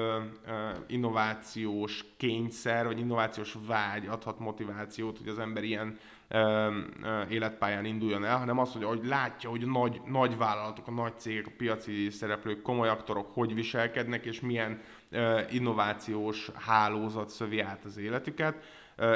ö, 0.46 0.70
innovációs 0.86 2.04
kényszer, 2.16 2.86
vagy 2.86 2.98
innovációs 2.98 3.56
vágy 3.66 4.06
adhat 4.06 4.38
motivációt, 4.38 5.18
hogy 5.18 5.28
az 5.28 5.38
ember 5.38 5.64
ilyen 5.64 5.98
ö, 6.28 6.38
ö, 7.02 7.22
életpályán 7.28 7.84
induljon 7.84 8.24
el, 8.24 8.38
hanem 8.38 8.58
az, 8.58 8.72
hogy 8.72 8.82
ahogy 8.82 9.06
látja, 9.06 9.50
hogy 9.50 9.66
nagy, 9.66 10.00
nagy 10.06 10.36
vállalatok, 10.36 10.86
a 10.86 10.90
nagy 10.90 11.18
cégek, 11.18 11.46
a 11.46 11.52
piaci 11.56 12.10
szereplők, 12.10 12.62
komoly 12.62 12.88
aktorok 12.88 13.34
hogy 13.34 13.54
viselkednek, 13.54 14.24
és 14.24 14.40
milyen 14.40 14.80
ö, 15.10 15.40
innovációs 15.50 16.50
hálózat 16.54 17.28
szövi 17.28 17.60
át 17.60 17.84
az 17.84 17.96
életüket, 17.96 18.64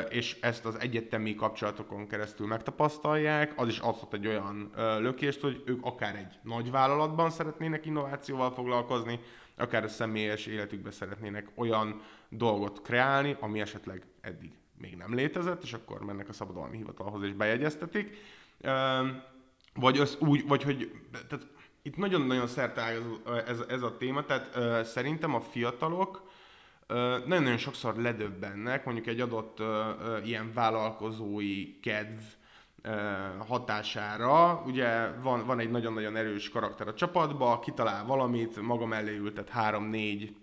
és 0.08 0.36
ezt 0.40 0.64
az 0.64 0.80
egyetemi 0.80 1.34
kapcsolatokon 1.34 2.06
keresztül 2.06 2.46
megtapasztalják, 2.46 3.52
az 3.56 3.68
is 3.68 3.78
adhat 3.78 4.14
egy 4.14 4.26
olyan 4.26 4.70
lökést, 4.76 5.40
hogy 5.40 5.62
ők 5.66 5.84
akár 5.84 6.16
egy 6.16 6.38
nagy 6.42 6.70
vállalatban 6.70 7.30
szeretnének 7.30 7.86
innovációval 7.86 8.50
foglalkozni, 8.50 9.20
akár 9.56 9.84
a 9.84 9.88
személyes 9.88 10.46
életükben 10.46 10.92
szeretnének 10.92 11.48
olyan 11.54 12.02
dolgot 12.28 12.82
kreálni, 12.82 13.36
ami 13.40 13.60
esetleg 13.60 14.06
eddig 14.20 14.52
még 14.78 14.96
nem 14.96 15.14
létezett, 15.14 15.62
és 15.62 15.72
akkor 15.72 16.04
mennek 16.04 16.28
a 16.28 16.32
szabadalmi 16.32 16.76
hivatalhoz 16.76 17.22
és 17.22 17.32
bejegyeztetik. 17.32 18.16
Vagy, 19.74 19.98
az 19.98 20.16
úgy, 20.20 20.46
vagy 20.46 20.62
hogy 20.62 20.92
tehát 21.28 21.46
itt 21.82 21.96
nagyon-nagyon 21.96 22.46
szerte 22.46 22.82
ez, 22.82 23.02
ez, 23.46 23.60
ez 23.68 23.82
a 23.82 23.96
téma, 23.96 24.24
tehát 24.24 24.86
szerintem 24.86 25.34
a 25.34 25.40
fiatalok 25.40 26.30
nagyon-nagyon 27.26 27.56
sokszor 27.56 27.96
ledöbbennek, 27.96 28.84
mondjuk 28.84 29.06
egy 29.06 29.20
adott 29.20 29.62
ilyen 30.24 30.52
vállalkozói 30.54 31.80
kedv 31.80 32.20
hatására. 33.46 34.62
Ugye 34.66 35.10
van, 35.22 35.46
van 35.46 35.58
egy 35.58 35.70
nagyon-nagyon 35.70 36.16
erős 36.16 36.48
karakter 36.48 36.88
a 36.88 36.94
csapatba, 36.94 37.58
kitalál 37.58 38.04
valamit, 38.04 38.60
maga 38.60 38.86
mellé 38.86 39.16
ültet 39.16 39.48
három-négy 39.48 40.36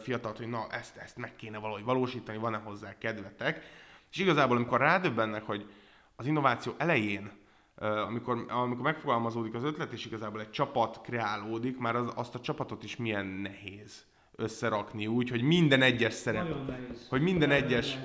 fiatalt, 0.00 0.36
hogy 0.36 0.48
na 0.48 0.66
ezt, 0.70 0.96
ezt 0.96 1.16
meg 1.16 1.36
kéne 1.36 1.58
valahogy 1.58 1.84
valósítani, 1.84 2.38
van-e 2.38 2.56
hozzá 2.56 2.98
kedvetek. 2.98 3.64
És 4.10 4.18
igazából, 4.18 4.56
amikor 4.56 4.80
rádöbbennek, 4.80 5.42
hogy 5.42 5.70
az 6.16 6.26
innováció 6.26 6.74
elején 6.76 7.30
amikor, 7.78 8.44
amikor 8.48 8.82
megfogalmazódik 8.82 9.54
az 9.54 9.64
ötlet, 9.64 9.92
és 9.92 10.06
igazából 10.06 10.40
egy 10.40 10.50
csapat 10.50 11.00
kreálódik, 11.00 11.78
már 11.78 11.96
az, 11.96 12.12
azt 12.14 12.34
a 12.34 12.40
csapatot 12.40 12.84
is 12.84 12.96
milyen 12.96 13.26
nehéz 13.26 14.06
összerakni 14.36 15.06
úgy, 15.06 15.30
hogy 15.30 15.42
minden 15.42 15.82
egyes 15.82 16.12
szerep, 16.12 16.54
hogy 17.08 17.22
minden 17.22 17.50
egyes, 17.50 17.98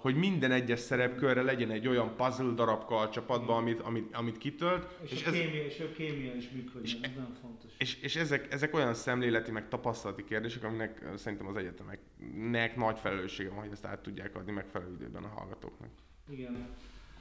hogy 0.00 0.14
minden 0.14 0.52
egyes 0.52 0.80
szerepkörre 0.80 1.42
legyen 1.42 1.70
egy 1.70 1.88
olyan 1.88 2.16
puzzle 2.16 2.54
darabka 2.54 2.96
a 2.96 3.08
csapatban, 3.08 3.56
amit, 3.56 3.80
amit, 3.80 4.14
amit 4.16 4.38
kitölt. 4.38 4.86
És, 5.02 5.10
és, 5.10 5.24
a, 5.24 5.28
ez, 5.28 5.34
kémia, 5.34 5.64
és 5.64 5.80
a 5.80 5.92
kémia 5.92 6.34
is 6.34 6.50
működik, 6.50 6.86
és, 6.86 6.96
ez 7.02 7.10
nagyon 7.14 7.36
fontos. 7.40 7.72
És, 7.78 8.02
és 8.02 8.16
ezek, 8.16 8.52
ezek 8.52 8.74
olyan 8.74 8.94
szemléleti, 8.94 9.50
meg 9.50 9.68
tapasztalati 9.68 10.24
kérdések, 10.24 10.64
aminek 10.64 11.04
szerintem 11.16 11.46
az 11.46 11.56
egyetemeknek 11.56 12.76
nagy 12.76 12.98
felelőssége 12.98 13.48
van, 13.48 13.58
hogy 13.58 13.72
ezt 13.72 13.84
át 13.84 13.98
tudják 13.98 14.36
adni 14.36 14.52
megfelelő 14.52 14.94
időben 14.94 15.24
a 15.24 15.32
hallgatóknak. 15.36 15.90
Igen. 16.28 16.68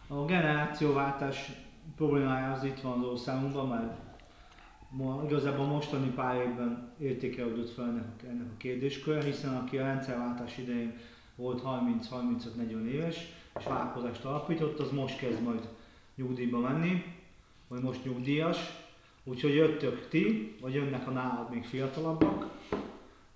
A 0.07 0.25
generációváltás 0.25 1.51
problémája 1.95 2.51
az 2.51 2.63
itt 2.63 2.79
van 2.79 2.99
az 2.99 3.05
országunkban, 3.05 3.67
mert 3.67 4.09
ma, 4.89 5.23
igazából 5.25 5.65
mostani 5.65 6.09
pár 6.09 6.35
évben 6.35 6.91
értékelődött 6.99 7.69
fel 7.69 7.85
ennek, 7.85 8.23
ennek 8.29 8.47
a 8.53 8.57
kérdéskörre, 8.57 9.23
hiszen 9.23 9.55
aki 9.55 9.77
a 9.77 9.83
rendszerváltás 9.83 10.57
idején 10.57 10.97
volt 11.35 11.61
30-35-40 11.65 12.85
éves, 12.85 13.17
és 13.59 13.65
vállalkozást 13.65 14.25
alapított, 14.25 14.79
az 14.79 14.91
most 14.91 15.17
kezd 15.17 15.41
majd 15.41 15.67
nyugdíjba 16.15 16.59
menni, 16.59 17.03
vagy 17.67 17.81
most 17.81 18.05
nyugdíjas. 18.05 18.57
Úgyhogy 19.23 19.53
jöttök 19.53 20.07
ti, 20.07 20.55
vagy 20.61 20.73
jönnek 20.73 21.07
a 21.07 21.11
nálad 21.11 21.49
még 21.49 21.65
fiatalabbak, 21.65 22.47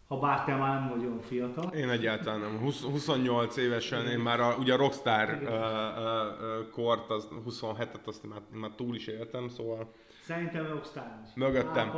ha 0.07 0.19
bár 0.19 0.43
te 0.43 0.55
már 0.55 0.79
nem 0.79 0.89
vagy 0.89 1.05
olyan 1.05 1.21
fiatal. 1.21 1.73
Én 1.73 1.89
egyáltalán 1.89 2.39
nem. 2.39 2.59
20, 2.59 2.81
28 2.81 3.57
évesen 3.57 4.07
én 4.07 4.19
már 4.19 4.39
a, 4.39 4.55
ugye 4.59 4.73
a 4.73 4.77
rockstar 4.77 5.29
uh, 5.29 5.49
uh, 5.49 6.69
kort, 6.69 7.09
az 7.09 7.27
27-et 7.49 8.03
azt 8.05 8.29
már, 8.29 8.41
már 8.51 8.71
túl 8.75 8.95
is 8.95 9.07
éltem, 9.07 9.47
szóval... 9.47 9.93
Szerintem 10.27 10.67
rockstar 10.67 11.03
is. 11.25 11.31
Mögöttem. 11.35 11.91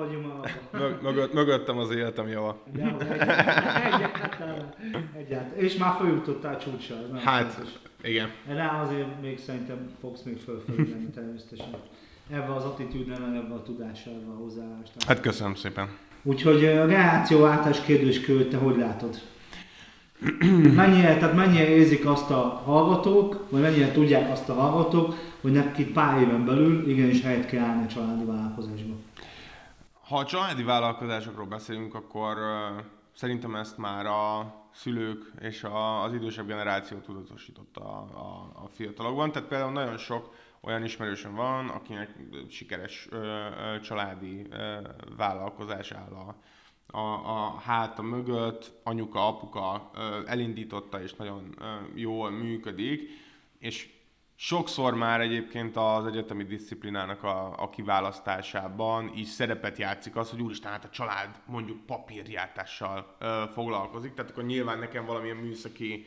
Mög, 0.71 1.01
mögött, 1.01 1.33
mögöttem 1.33 1.77
az 1.77 1.91
életem 1.91 2.27
java. 2.27 2.61
Egyáltalán. 2.73 4.73
Egyáltalán. 5.17 5.53
És 5.55 5.77
már 5.77 5.95
feljutottál 5.99 6.57
csúcsra. 6.57 6.95
Hát, 7.23 7.51
fontos. 7.51 7.73
igen. 8.03 8.29
Rá 8.47 8.81
azért 8.81 9.21
még 9.21 9.39
szerintem 9.39 9.89
fogsz 9.99 10.21
még 10.21 10.37
fölfelé 10.37 11.07
természetesen. 11.13 11.73
Ebben 12.29 12.49
az 12.49 12.63
attitűdben, 12.63 13.21
ebben 13.21 13.51
a 13.51 13.63
tudással, 13.63 14.13
ebben 14.13 14.35
a 14.35 14.37
hozzáállást. 14.37 14.91
Hát 15.07 15.21
köszönöm 15.21 15.55
szépen. 15.55 15.89
Úgyhogy 16.23 16.65
a 16.65 16.85
generációváltás 16.85 17.81
kérdéskört 17.81 18.49
te 18.49 18.57
hogy 18.57 18.77
látod? 18.77 19.19
mennyire, 20.75 21.17
tehát 21.17 21.35
mennyire 21.35 21.67
érzik 21.67 22.05
azt 22.05 22.31
a 22.31 22.61
hallgatók, 22.65 23.45
vagy 23.49 23.61
mennyire 23.61 23.91
tudják 23.91 24.31
azt 24.31 24.49
a 24.49 24.53
hallgatók, 24.53 25.15
hogy 25.45 25.53
neki 25.53 25.85
pár 25.85 26.21
éven 26.21 26.45
belül 26.45 26.89
igenis 26.89 27.21
helyet 27.21 27.45
kell 27.45 27.63
állni 27.63 27.83
a 27.83 27.87
családi 27.87 28.25
vállalkozásban? 28.25 29.03
Ha 30.01 30.17
a 30.17 30.25
családi 30.25 30.63
vállalkozásokról 30.63 31.45
beszélünk, 31.45 31.93
akkor 31.93 32.37
uh, 32.37 32.83
szerintem 33.13 33.55
ezt 33.55 33.77
már 33.77 34.05
a 34.05 34.53
szülők 34.73 35.31
és 35.39 35.63
a, 35.63 36.03
az 36.03 36.13
idősebb 36.13 36.47
generáció 36.47 36.97
tudatosította 36.97 37.81
a, 37.81 38.07
a, 38.13 38.63
a 38.63 38.67
fiatalokban. 38.67 39.31
Tehát 39.31 39.47
például 39.47 39.71
nagyon 39.71 39.97
sok 39.97 40.33
olyan 40.61 40.83
ismerősöm 40.83 41.35
van, 41.35 41.69
akinek 41.69 42.15
sikeres 42.49 43.07
ö, 43.09 43.17
ö, 43.17 43.79
családi 43.79 44.45
ö, 44.49 44.77
vállalkozás 45.17 45.91
áll 45.91 46.11
a, 46.11 46.35
a, 46.97 47.29
a 47.29 47.59
háta 47.59 48.01
mögött, 48.01 48.71
anyuka, 48.83 49.27
apuka 49.27 49.91
ö, 49.93 50.21
elindította 50.25 51.01
és 51.01 51.13
nagyon 51.13 51.55
ö, 51.59 51.65
jól 51.93 52.29
működik, 52.29 53.09
és 53.59 53.94
sokszor 54.35 54.93
már 54.93 55.21
egyébként 55.21 55.75
az 55.77 56.05
egyetemi 56.05 56.43
disziplinának 56.43 57.23
a, 57.23 57.61
a 57.61 57.69
kiválasztásában 57.69 59.11
is 59.15 59.27
szerepet 59.27 59.77
játszik 59.77 60.15
az, 60.15 60.29
hogy 60.29 60.41
úristen, 60.41 60.71
hát 60.71 60.85
a 60.85 60.89
család 60.89 61.39
mondjuk 61.45 61.85
papírjártással 61.85 63.15
ö, 63.19 63.43
foglalkozik, 63.53 64.13
tehát 64.13 64.31
akkor 64.31 64.43
nyilván 64.43 64.79
nekem 64.79 65.05
valamilyen 65.05 65.37
műszaki 65.37 66.05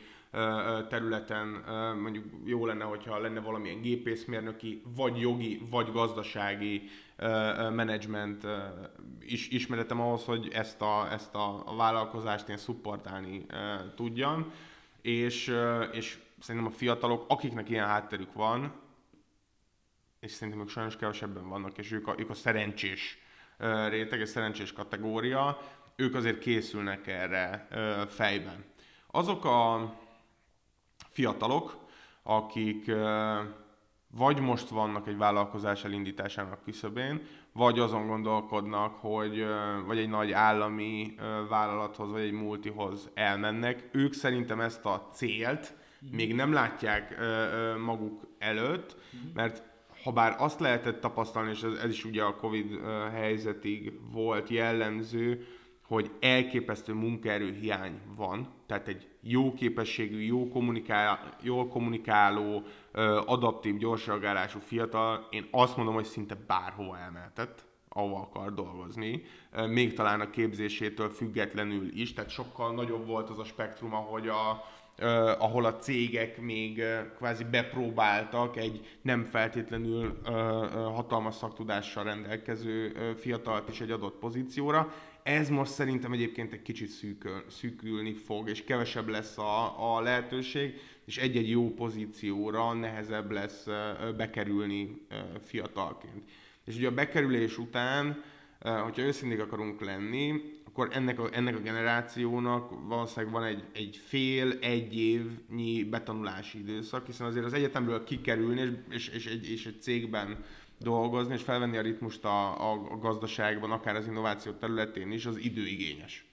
területen 0.89 1.47
mondjuk 2.01 2.25
jó 2.45 2.65
lenne, 2.65 2.83
hogyha 2.83 3.19
lenne 3.19 3.39
valamilyen 3.39 3.81
gépészmérnöki, 3.81 4.81
vagy 4.95 5.19
jogi, 5.19 5.67
vagy 5.69 5.91
gazdasági 5.91 6.89
menedzsment 7.69 8.47
is, 9.21 9.49
ismeretem 9.49 10.01
ahhoz, 10.01 10.25
hogy 10.25 10.47
ezt 10.51 10.81
a, 10.81 11.07
ezt 11.11 11.35
a, 11.35 11.63
vállalkozást 11.77 12.49
én 12.49 12.57
szupportálni 12.57 13.45
tudjam. 13.95 14.51
És, 15.01 15.55
és 15.91 16.17
szerintem 16.39 16.71
a 16.71 16.75
fiatalok, 16.75 17.25
akiknek 17.27 17.69
ilyen 17.69 17.87
hátterük 17.87 18.33
van, 18.33 18.73
és 20.19 20.31
szerintem 20.31 20.61
ők 20.63 20.69
sajnos 20.69 20.95
kevesebben 20.95 21.49
vannak, 21.49 21.77
és 21.77 21.91
ők 21.91 22.07
a, 22.07 22.15
ők 22.17 22.29
a 22.29 22.33
szerencsés 22.33 23.17
réteg, 23.89 24.21
egy 24.21 24.27
szerencsés 24.27 24.73
kategória, 24.73 25.61
ők 25.95 26.15
azért 26.15 26.39
készülnek 26.39 27.07
erre 27.07 27.67
fejben. 28.09 28.65
Azok 29.07 29.45
a 29.45 29.93
fiatalok, 31.09 31.77
akik 32.23 32.91
vagy 34.11 34.39
most 34.39 34.69
vannak 34.69 35.07
egy 35.07 35.17
vállalkozás 35.17 35.83
elindításának 35.83 36.63
küszöbén, 36.63 37.21
vagy 37.51 37.79
azon 37.79 38.07
gondolkodnak, 38.07 38.95
hogy 38.95 39.45
vagy 39.85 39.97
egy 39.97 40.09
nagy 40.09 40.31
állami 40.31 41.15
vállalathoz, 41.49 42.11
vagy 42.11 42.21
egy 42.21 42.31
multihoz 42.31 43.09
elmennek. 43.13 43.89
Ők 43.91 44.13
szerintem 44.13 44.59
ezt 44.59 44.85
a 44.85 45.07
célt 45.13 45.73
még 46.11 46.35
nem 46.35 46.53
látják 46.53 47.17
maguk 47.77 48.27
előtt, 48.37 48.95
mert 49.33 49.63
ha 50.03 50.11
bár 50.11 50.35
azt 50.37 50.59
lehetett 50.59 50.99
tapasztalni, 50.99 51.49
és 51.49 51.61
ez, 51.63 51.73
ez 51.73 51.89
is 51.89 52.05
ugye 52.05 52.23
a 52.23 52.35
Covid 52.35 52.79
helyzetig 53.11 53.93
volt 54.11 54.49
jellemző, 54.49 55.45
hogy 55.89 56.11
elképesztő 56.19 56.93
munkaerő 56.93 57.51
hiány 57.51 57.99
van, 58.15 58.47
tehát 58.65 58.87
egy 58.87 59.07
jó 59.21 59.53
képességű, 59.53 60.19
jó 60.19 60.47
kommunikál, 60.47 61.35
jól 61.41 61.67
kommunikáló, 61.67 62.63
adaptív, 63.25 63.77
gyorsreagálású 63.77 64.59
fiatal, 64.59 65.27
én 65.29 65.47
azt 65.51 65.77
mondom, 65.77 65.93
hogy 65.93 66.05
szinte 66.05 66.37
bárhova 66.47 66.97
elmehetett, 66.97 67.67
ahova 67.89 68.19
akar 68.19 68.53
dolgozni, 68.53 69.23
még 69.67 69.93
talán 69.93 70.21
a 70.21 70.29
képzésétől 70.29 71.09
függetlenül 71.09 71.89
is, 71.93 72.13
tehát 72.13 72.29
sokkal 72.29 72.73
nagyobb 72.73 73.05
volt 73.07 73.29
az 73.29 73.39
a 73.39 73.43
spektrum, 73.43 73.93
ahogy 73.93 74.27
a, 74.27 74.63
Uh, 75.01 75.43
ahol 75.43 75.65
a 75.65 75.77
cégek 75.77 76.41
még 76.41 76.77
uh, 76.77 77.15
kvázi 77.17 77.43
bepróbáltak 77.43 78.57
egy 78.57 78.97
nem 79.01 79.23
feltétlenül 79.23 80.19
uh, 80.23 80.31
hatalmas 80.71 81.35
szaktudással 81.35 82.03
rendelkező 82.03 82.91
fiatalt 83.17 83.69
is 83.69 83.81
egy 83.81 83.91
adott 83.91 84.19
pozícióra. 84.19 84.93
Ez 85.23 85.49
most 85.49 85.71
szerintem 85.71 86.11
egyébként 86.11 86.53
egy 86.53 86.61
kicsit 86.61 86.89
szűkül, 86.89 87.43
szűkülni 87.47 88.13
fog, 88.13 88.49
és 88.49 88.63
kevesebb 88.63 89.07
lesz 89.07 89.37
a, 89.37 89.95
a 89.95 90.01
lehetőség, 90.01 90.73
és 91.05 91.17
egy-egy 91.17 91.49
jó 91.49 91.73
pozícióra 91.73 92.73
nehezebb 92.73 93.31
lesz 93.31 93.67
bekerülni 94.17 95.01
fiatalként. 95.43 96.23
És 96.65 96.75
ugye 96.75 96.87
a 96.87 96.91
bekerülés 96.91 97.57
után, 97.57 98.23
hogyha 98.59 99.01
őszinték 99.01 99.41
akarunk 99.41 99.81
lenni, 99.81 100.41
akkor 100.69 100.89
ennek 100.91 101.19
a, 101.19 101.29
ennek 101.31 101.55
a 101.55 101.59
generációnak 101.59 102.87
valószínűleg 102.87 103.33
van 103.33 103.43
egy, 103.43 103.63
egy 103.73 104.01
fél, 104.05 104.51
egy 104.61 104.97
évnyi 104.97 105.83
betanulási 105.83 106.57
időszak, 106.57 107.05
hiszen 107.05 107.27
azért 107.27 107.45
az 107.45 107.53
egyetemről 107.53 108.03
kikerülni 108.03 108.61
és, 108.61 108.73
és, 108.89 109.07
és, 109.07 109.25
egy, 109.25 109.51
és 109.51 109.65
egy 109.65 109.81
cégben 109.81 110.43
dolgozni, 110.77 111.33
és 111.33 111.41
felvenni 111.41 111.77
a 111.77 111.81
ritmust 111.81 112.25
a, 112.25 112.71
a, 112.71 112.91
a 112.91 112.97
gazdaságban, 112.97 113.71
akár 113.71 113.95
az 113.95 114.07
innováció 114.07 114.51
területén 114.51 115.11
is, 115.11 115.25
az 115.25 115.37
időigényes. 115.37 116.25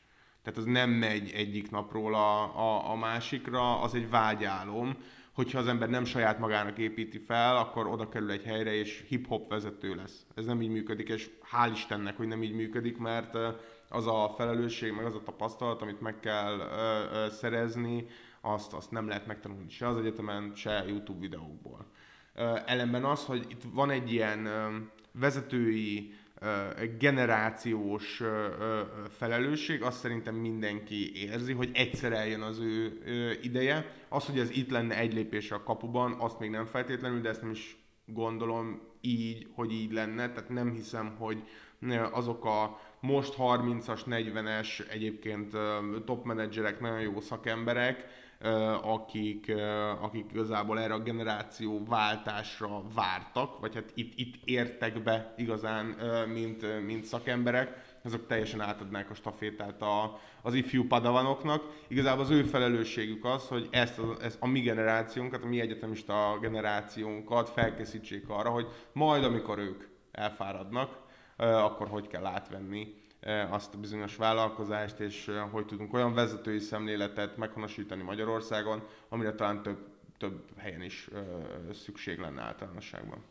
Tehát 0.42 0.58
az 0.58 0.64
nem 0.64 0.90
megy 0.90 1.30
egyik 1.34 1.70
napról 1.70 2.14
a, 2.14 2.42
a, 2.42 2.90
a 2.90 2.96
másikra, 2.96 3.80
az 3.80 3.94
egy 3.94 4.10
vágyálom. 4.10 4.96
Hogyha 5.32 5.58
az 5.58 5.66
ember 5.66 5.88
nem 5.88 6.04
saját 6.04 6.38
magának 6.38 6.78
építi 6.78 7.18
fel, 7.18 7.56
akkor 7.56 7.86
oda 7.86 8.08
kerül 8.08 8.30
egy 8.30 8.44
helyre, 8.44 8.74
és 8.74 9.04
hip-hop 9.08 9.48
vezető 9.48 9.94
lesz. 9.94 10.26
Ez 10.34 10.44
nem 10.44 10.62
így 10.62 10.70
működik, 10.70 11.08
és 11.08 11.30
hál' 11.52 11.70
Istennek, 11.72 12.16
hogy 12.16 12.26
nem 12.26 12.42
így 12.42 12.54
működik, 12.54 12.98
mert 12.98 13.36
az 13.88 14.06
a 14.06 14.34
felelősség, 14.36 14.92
meg 14.92 15.04
az 15.04 15.14
a 15.14 15.22
tapasztalat, 15.22 15.82
amit 15.82 16.00
meg 16.00 16.20
kell 16.20 16.58
ö, 16.58 17.16
ö, 17.16 17.30
szerezni, 17.30 18.06
azt, 18.40 18.72
azt 18.72 18.90
nem 18.90 19.08
lehet 19.08 19.26
megtanulni 19.26 19.68
se 19.68 19.86
az 19.86 19.96
egyetemen, 19.96 20.52
se 20.54 20.84
YouTube 20.86 21.20
videókból. 21.20 21.86
Ö, 22.34 22.58
ellenben 22.66 23.04
az, 23.04 23.24
hogy 23.24 23.46
itt 23.48 23.62
van 23.72 23.90
egy 23.90 24.12
ilyen 24.12 24.46
ö, 24.46 24.76
vezetői, 25.12 26.14
generációs 26.98 28.22
felelősség, 29.08 29.82
azt 29.82 29.98
szerintem 29.98 30.34
mindenki 30.34 31.26
érzi, 31.26 31.52
hogy 31.52 31.70
egyszer 31.74 32.12
eljön 32.12 32.40
az 32.40 32.58
ő 32.58 33.00
ideje. 33.42 33.92
Az, 34.08 34.26
hogy 34.26 34.38
ez 34.38 34.50
itt 34.50 34.70
lenne 34.70 34.98
egy 34.98 35.14
lépésre 35.14 35.56
a 35.56 35.62
kapuban, 35.62 36.12
azt 36.18 36.38
még 36.38 36.50
nem 36.50 36.64
feltétlenül, 36.64 37.20
de 37.20 37.28
ezt 37.28 37.42
nem 37.42 37.50
is 37.50 37.76
gondolom 38.04 38.80
így, 39.06 39.46
hogy 39.54 39.72
így 39.72 39.92
lenne. 39.92 40.28
Tehát 40.30 40.48
nem 40.48 40.72
hiszem, 40.72 41.16
hogy 41.18 41.42
azok 42.12 42.44
a 42.44 42.80
most 43.00 43.34
30-as, 43.38 44.00
40-es 44.06 44.90
egyébként 44.90 45.56
top 46.04 46.24
menedzserek, 46.24 46.80
nagyon 46.80 47.00
jó 47.00 47.20
szakemberek, 47.20 48.06
akik, 48.82 49.52
akik 50.00 50.24
igazából 50.32 50.80
erre 50.80 50.94
a 50.94 51.02
generáció 51.02 51.84
váltásra 51.84 52.82
vártak, 52.94 53.60
vagy 53.60 53.74
hát 53.74 53.90
itt, 53.94 54.12
itt 54.18 54.34
értek 54.44 55.02
be 55.02 55.34
igazán, 55.36 55.86
mint, 56.28 56.84
mint 56.84 57.04
szakemberek, 57.04 57.85
azok 58.06 58.26
teljesen 58.26 58.60
átadnák 58.60 59.10
a 59.10 59.14
stafétát 59.14 59.82
a, 59.82 60.18
az 60.42 60.54
ifjú 60.54 60.86
padavanoknak. 60.86 61.62
Igazából 61.88 62.24
az 62.24 62.30
ő 62.30 62.42
felelősségük 62.42 63.24
az, 63.24 63.48
hogy 63.48 63.68
ezt, 63.70 63.98
a, 63.98 64.16
ezt 64.22 64.36
a 64.40 64.46
mi 64.46 64.60
generációnkat, 64.60 65.42
a 65.42 65.46
mi 65.46 65.60
egyetemista 65.60 66.38
generációnkat 66.40 67.50
felkészítsék 67.50 68.28
arra, 68.28 68.50
hogy 68.50 68.66
majd 68.92 69.24
amikor 69.24 69.58
ők 69.58 69.84
elfáradnak, 70.12 70.98
akkor 71.36 71.88
hogy 71.88 72.06
kell 72.06 72.26
átvenni 72.26 72.94
azt 73.50 73.74
a 73.74 73.78
bizonyos 73.78 74.16
vállalkozást, 74.16 75.00
és 75.00 75.30
hogy 75.50 75.66
tudunk 75.66 75.94
olyan 75.94 76.14
vezetői 76.14 76.58
szemléletet 76.58 77.36
meghonosítani 77.36 78.02
Magyarországon, 78.02 78.82
amire 79.08 79.32
talán 79.34 79.62
több, 79.62 79.88
több 80.18 80.42
helyen 80.56 80.82
is 80.82 81.08
szükség 81.72 82.18
lenne 82.18 82.42
általánosságban. 82.42 83.24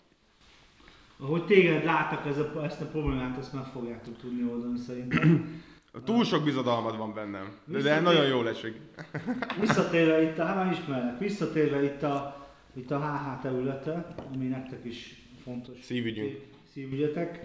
Ahogy 1.17 1.45
téged 1.45 1.84
láttak 1.84 2.25
ez 2.25 2.38
a, 2.38 2.63
ezt 2.63 2.82
a 2.82 2.86
problémát, 2.86 3.38
ezt 3.38 3.54
meg 3.54 3.63
fogjátok 3.63 4.17
tudni 4.17 4.51
oldani 4.51 4.78
szerintem. 4.78 5.63
Túl 6.06 6.23
sok 6.23 6.43
bizodalmad 6.43 6.97
van 6.97 7.13
bennem, 7.13 7.51
de, 7.65 7.82
de 7.82 7.99
nagyon 7.99 8.25
jól 8.25 8.49
esik. 8.49 8.75
visszatérve 9.60 10.21
itt, 10.21 10.38
hát 10.38 10.56
már 10.56 10.71
ismerek, 10.71 11.19
visszatérve 11.19 11.84
itt 11.84 12.04
a, 12.04 12.47
itt 12.73 12.91
a 12.91 12.99
HH 12.99 13.41
területe, 13.41 14.15
ami 14.34 14.45
nektek 14.45 14.86
is 14.86 15.28
fontos 15.43 15.78
szívügyünk. 15.82 16.41
szívügyetek. 16.73 17.39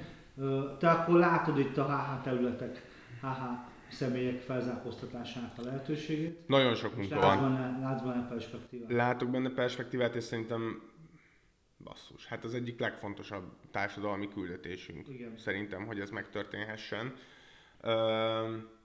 Te 0.79 0.91
akkor 0.91 1.19
látod 1.19 1.59
itt 1.59 1.77
a 1.77 1.85
HH 1.85 2.23
területek, 2.23 2.83
HH 3.21 3.43
személyek 3.91 4.41
felzárkóztatásának 4.41 5.53
a 5.57 5.63
lehetőségét. 5.63 6.39
Nagyon 6.47 6.75
sok 6.75 6.97
munka 6.97 7.21
van. 7.21 7.41
Benne, 7.41 7.79
látsz 7.81 8.03
benne 8.03 8.29
perspektívát? 8.29 8.93
Látok 8.93 9.31
benne 9.31 9.51
perspektívát, 9.51 10.15
és 10.15 10.25
szerintem 10.25 10.83
basszus, 11.85 12.27
hát 12.27 12.45
az 12.45 12.55
egyik 12.55 12.81
legfontosabb 12.81 13.53
társadalmi 13.71 14.29
küldetésünk. 14.29 15.09
Igen. 15.09 15.37
Szerintem, 15.37 15.87
hogy 15.87 16.01
ez 16.01 16.11
megtörténhessen. 16.11 17.15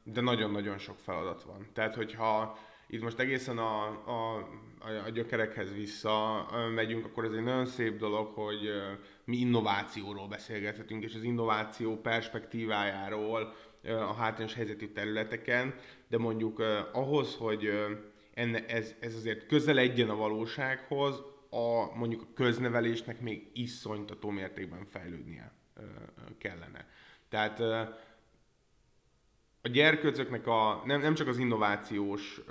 De 0.03 0.21
nagyon-nagyon 0.21 0.77
sok 0.77 0.97
feladat 0.99 1.43
van. 1.43 1.67
Tehát, 1.73 1.95
hogyha 1.95 2.57
itt 2.87 3.01
most 3.01 3.19
egészen 3.19 3.57
a, 3.57 3.85
a, 3.87 4.47
a 5.05 5.09
gyökerekhez 5.09 5.73
vissza 5.73 6.47
megyünk, 6.73 7.05
akkor 7.05 7.25
ez 7.25 7.31
egy 7.31 7.43
nagyon 7.43 7.65
szép 7.65 7.97
dolog, 7.97 8.27
hogy 8.27 8.69
mi 9.23 9.37
innovációról 9.37 10.27
beszélgethetünk, 10.27 11.03
és 11.03 11.15
az 11.15 11.23
innováció 11.23 11.97
perspektívájáról 12.01 13.53
a 13.83 14.13
hátrányos 14.13 14.53
helyzetű 14.53 14.87
területeken, 14.87 15.75
de 16.07 16.17
mondjuk 16.17 16.59
ahhoz, 16.91 17.35
hogy 17.35 17.69
enne, 18.33 18.65
ez, 18.65 18.95
ez 18.99 19.15
azért 19.15 19.45
közeledjen 19.45 20.09
a 20.09 20.15
valósághoz, 20.15 21.23
a, 21.49 21.95
mondjuk 21.95 22.21
a 22.21 22.33
köznevelésnek 22.33 23.21
még 23.21 23.49
iszonytató 23.53 24.29
mértékben 24.29 24.85
fejlődnie 24.85 25.51
kellene. 26.37 26.87
Tehát 27.29 27.59
a 29.61 29.67
gyerkőcöknek 29.67 30.47
a, 30.47 30.81
nem, 30.85 31.01
nem 31.01 31.13
csak 31.13 31.27
az 31.27 31.37
innovációs 31.37 32.41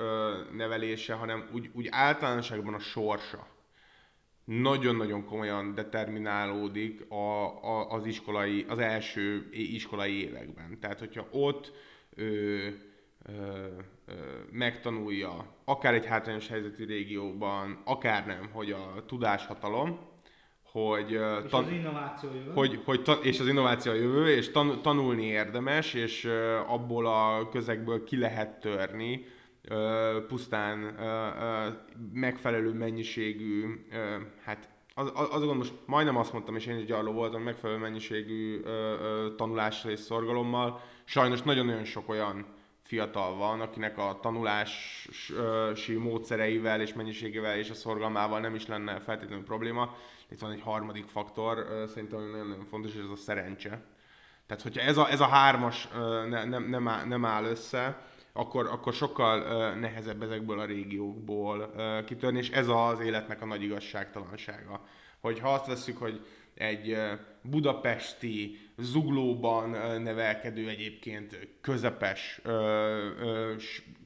nevelése, 0.52 1.14
hanem 1.14 1.48
úgy, 1.52 1.70
úgy 1.72 1.88
általánosságban 1.90 2.74
a 2.74 2.78
sorsa 2.78 3.52
nagyon-nagyon 4.44 5.24
komolyan 5.24 5.74
determinálódik 5.74 7.10
a, 7.10 7.44
a, 7.64 7.90
az 7.90 8.06
iskolai, 8.06 8.64
az 8.68 8.78
első 8.78 9.48
iskolai 9.50 10.22
években. 10.22 10.78
Tehát, 10.80 10.98
hogyha 10.98 11.26
ott 11.30 11.72
ö, 12.14 12.68
ö, 13.22 13.66
megtanulja, 14.50 15.46
akár 15.64 15.94
egy 15.94 16.06
hátrányos 16.06 16.48
helyzetű 16.48 16.84
régióban, 16.84 17.80
akár 17.84 18.26
nem, 18.26 18.48
hogy 18.52 18.70
a 18.70 19.04
tudáshatalom, 19.06 19.98
hogy, 20.62 21.10
és 21.10 21.50
tan- 21.50 21.66
az 21.66 21.72
innováció 21.72 22.30
jövő. 22.34 22.52
Hogy, 22.52 22.80
hogy 22.84 23.02
ta- 23.02 23.24
és 23.24 23.40
az 23.40 23.48
innováció 23.48 23.92
a 23.92 23.94
jövő, 23.94 24.28
és 24.28 24.50
tan- 24.50 24.82
tanulni 24.82 25.24
érdemes, 25.24 25.94
és 25.94 26.24
abból 26.66 27.06
a 27.06 27.48
közegből 27.48 28.04
ki 28.04 28.18
lehet 28.18 28.60
törni, 28.60 29.26
pusztán 30.28 30.78
megfelelő 32.12 32.72
mennyiségű, 32.72 33.86
hát 34.44 34.68
az, 34.94 35.12
az, 35.14 35.28
azon 35.30 35.56
most 35.56 35.72
majdnem 35.86 36.16
azt 36.16 36.32
mondtam, 36.32 36.56
és 36.56 36.66
én 36.66 36.78
is 36.78 36.84
gyarló 36.84 37.12
voltam, 37.12 37.42
megfelelő 37.42 37.78
mennyiségű 37.78 38.60
tanulással 39.36 39.90
és 39.90 39.98
szorgalommal. 39.98 40.80
Sajnos 41.04 41.42
nagyon-nagyon 41.42 41.84
sok 41.84 42.08
olyan 42.08 42.46
fiatal 42.84 43.34
van, 43.34 43.60
akinek 43.60 43.98
a 43.98 44.18
tanulási 44.22 45.94
módszereivel 45.98 46.80
és 46.80 46.92
mennyiségével 46.92 47.58
és 47.58 47.70
a 47.70 47.74
szorgalmával 47.74 48.40
nem 48.40 48.54
is 48.54 48.66
lenne 48.66 49.00
feltétlenül 49.00 49.44
probléma. 49.44 49.96
Itt 50.30 50.40
van 50.40 50.50
egy 50.50 50.60
harmadik 50.60 51.06
faktor, 51.06 51.84
szerintem 51.88 52.30
nagyon-nagyon 52.30 52.64
fontos, 52.64 52.94
és 52.94 53.00
ez 53.00 53.10
a 53.10 53.16
szerencse. 53.16 53.84
Tehát, 54.46 54.62
hogyha 54.62 54.80
ez 54.80 54.96
a, 54.96 55.10
ez 55.10 55.20
a 55.20 55.26
hármas 55.26 55.88
ne, 56.28 56.44
nem, 56.44 56.64
nem, 56.64 56.88
áll, 56.88 57.04
nem 57.04 57.24
áll 57.24 57.44
össze, 57.44 58.06
akkor, 58.32 58.66
akkor 58.66 58.92
sokkal 58.92 59.38
nehezebb 59.74 60.22
ezekből 60.22 60.58
a 60.58 60.64
régiókból 60.64 61.74
kitörni, 62.06 62.38
és 62.38 62.50
ez 62.50 62.68
az 62.68 63.00
életnek 63.00 63.42
a 63.42 63.46
nagy 63.46 63.62
igazságtalansága. 63.62 64.80
Hogy 65.20 65.38
ha 65.38 65.52
azt 65.52 65.66
veszük, 65.66 65.98
hogy 65.98 66.26
egy 66.54 66.96
budapesti, 67.42 68.58
zuglóban 68.76 69.70
nevelkedő 70.02 70.68
egyébként 70.68 71.48
közepes, 71.60 72.40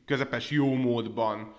közepes 0.04 0.50
jó 0.50 0.74
módban 0.74 1.54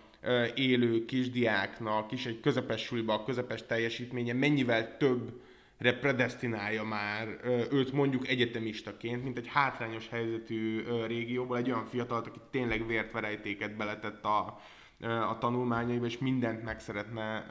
élő 0.55 1.05
kisdiáknak 1.05 2.11
is 2.11 2.25
egy 2.25 2.39
közepes 2.39 2.81
suliba 2.81 3.13
a 3.13 3.23
közepes 3.23 3.65
teljesítménye 3.65 4.33
mennyivel 4.33 4.97
több 4.97 5.41
predestinálja 5.77 6.83
már 6.83 7.27
őt 7.71 7.91
mondjuk 7.91 8.27
egyetemistaként, 8.27 9.23
mint 9.23 9.37
egy 9.37 9.47
hátrányos 9.47 10.09
helyzetű 10.09 10.83
régióból, 11.07 11.57
egy 11.57 11.71
olyan 11.71 11.85
fiatalt, 11.85 12.27
aki 12.27 12.39
tényleg 12.51 12.87
vért 12.87 13.11
verejtéket 13.11 13.75
beletett 13.77 14.23
a, 14.23 14.59
a 15.07 15.37
tanulmányaiba, 15.39 16.05
és 16.05 16.17
mindent 16.17 16.63
meg 16.63 16.79
szeretne 16.79 17.45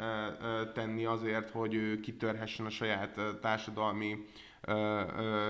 tenni 0.74 1.04
azért, 1.04 1.50
hogy 1.50 1.74
ő 1.74 2.00
kitörhessen 2.00 2.66
a 2.66 2.70
saját 2.70 3.20
társadalmi 3.40 4.24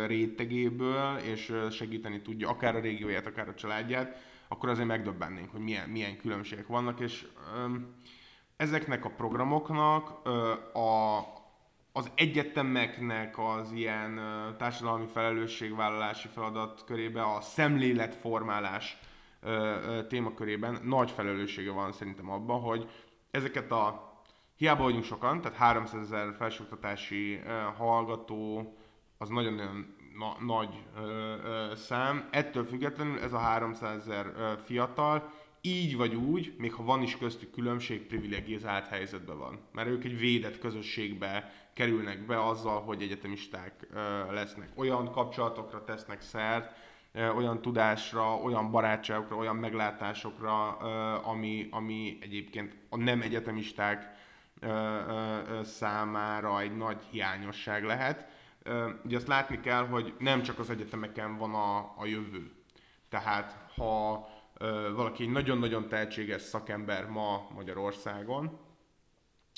rétegéből, 0.07 1.17
és 1.17 1.53
segíteni 1.71 2.23
tudja 2.23 2.49
akár 2.49 2.77
a 2.77 2.81
régióját, 2.81 3.27
akár 3.27 3.49
a 3.49 3.55
családját, 3.55 4.17
akkor 4.49 4.69
azért 4.69 4.87
megdöbbennénk, 4.87 5.51
hogy 5.51 5.61
milyen, 5.61 5.89
milyen 5.89 6.17
különbségek 6.17 6.67
vannak, 6.67 7.01
és 7.01 7.27
ezeknek 8.57 9.05
a 9.05 9.11
programoknak 9.11 10.27
a, 10.75 11.19
az 11.93 12.11
egyetemeknek 12.15 13.39
az 13.39 13.73
ilyen 13.73 14.21
társadalmi 14.59 15.07
felelősségvállalási 15.07 16.29
feladat 16.29 16.85
körébe 16.87 17.23
a 17.23 17.41
szemléletformálás 17.41 18.99
témakörében 20.09 20.81
nagy 20.85 21.11
felelőssége 21.11 21.71
van 21.71 21.93
szerintem 21.93 22.31
abban, 22.31 22.61
hogy 22.61 22.91
ezeket 23.31 23.71
a 23.71 24.07
Hiába 24.57 24.83
vagyunk 24.83 25.05
sokan, 25.05 25.41
tehát 25.41 25.57
300 25.57 26.01
ezer 26.01 26.35
felsőoktatási 26.37 27.41
hallgató 27.77 28.73
az 29.19 29.29
nagyon-nagyon 29.29 29.95
na, 30.19 30.37
nagy 30.47 30.85
ö, 30.97 31.01
ö, 31.45 31.73
szám. 31.75 32.29
Ettől 32.31 32.65
függetlenül 32.65 33.19
ez 33.19 33.33
a 33.33 33.39
300 33.39 34.01
ezer 34.01 34.33
fiatal 34.65 35.33
így 35.61 35.97
vagy 35.97 36.15
úgy, 36.15 36.55
még 36.59 36.73
ha 36.73 36.83
van 36.83 37.03
is 37.03 37.17
köztük 37.17 37.51
különbség, 37.51 38.07
privilegizált 38.07 38.87
helyzetben 38.87 39.39
van. 39.39 39.61
Mert 39.73 39.89
ők 39.89 40.05
egy 40.05 40.19
védett 40.19 40.59
közösségbe 40.59 41.53
kerülnek 41.75 42.27
be 42.27 42.47
azzal, 42.47 42.81
hogy 42.81 43.03
egyetemisták 43.03 43.89
ö, 43.93 44.33
lesznek. 44.33 44.69
Olyan 44.75 45.11
kapcsolatokra 45.11 45.85
tesznek 45.85 46.21
szert, 46.21 46.73
olyan 47.15 47.63
tudásra, 47.63 48.37
olyan 48.37 48.71
barátságokra, 48.71 49.37
olyan 49.37 49.57
meglátásokra, 49.57 50.77
ami, 51.17 51.69
ami 51.71 52.19
egyébként 52.21 52.77
a 52.89 52.97
nem 52.97 53.23
egyetemisták 53.23 54.17
számára 55.63 56.61
egy 56.61 56.77
nagy 56.77 57.03
hiányosság 57.11 57.85
lehet. 57.85 58.27
Ugye 59.05 59.17
azt 59.17 59.27
látni 59.27 59.61
kell, 59.61 59.87
hogy 59.87 60.15
nem 60.19 60.43
csak 60.43 60.59
az 60.59 60.71
egyetemeken 60.71 61.37
van 61.37 61.55
a, 61.55 61.79
a 61.79 62.05
jövő. 62.05 62.53
Tehát 63.09 63.73
ha 63.77 64.29
valaki 64.95 65.23
egy 65.23 65.31
nagyon-nagyon 65.31 65.89
tehetséges 65.89 66.43
szakember 66.43 67.07
ma 67.07 67.49
Magyarországon, 67.55 68.59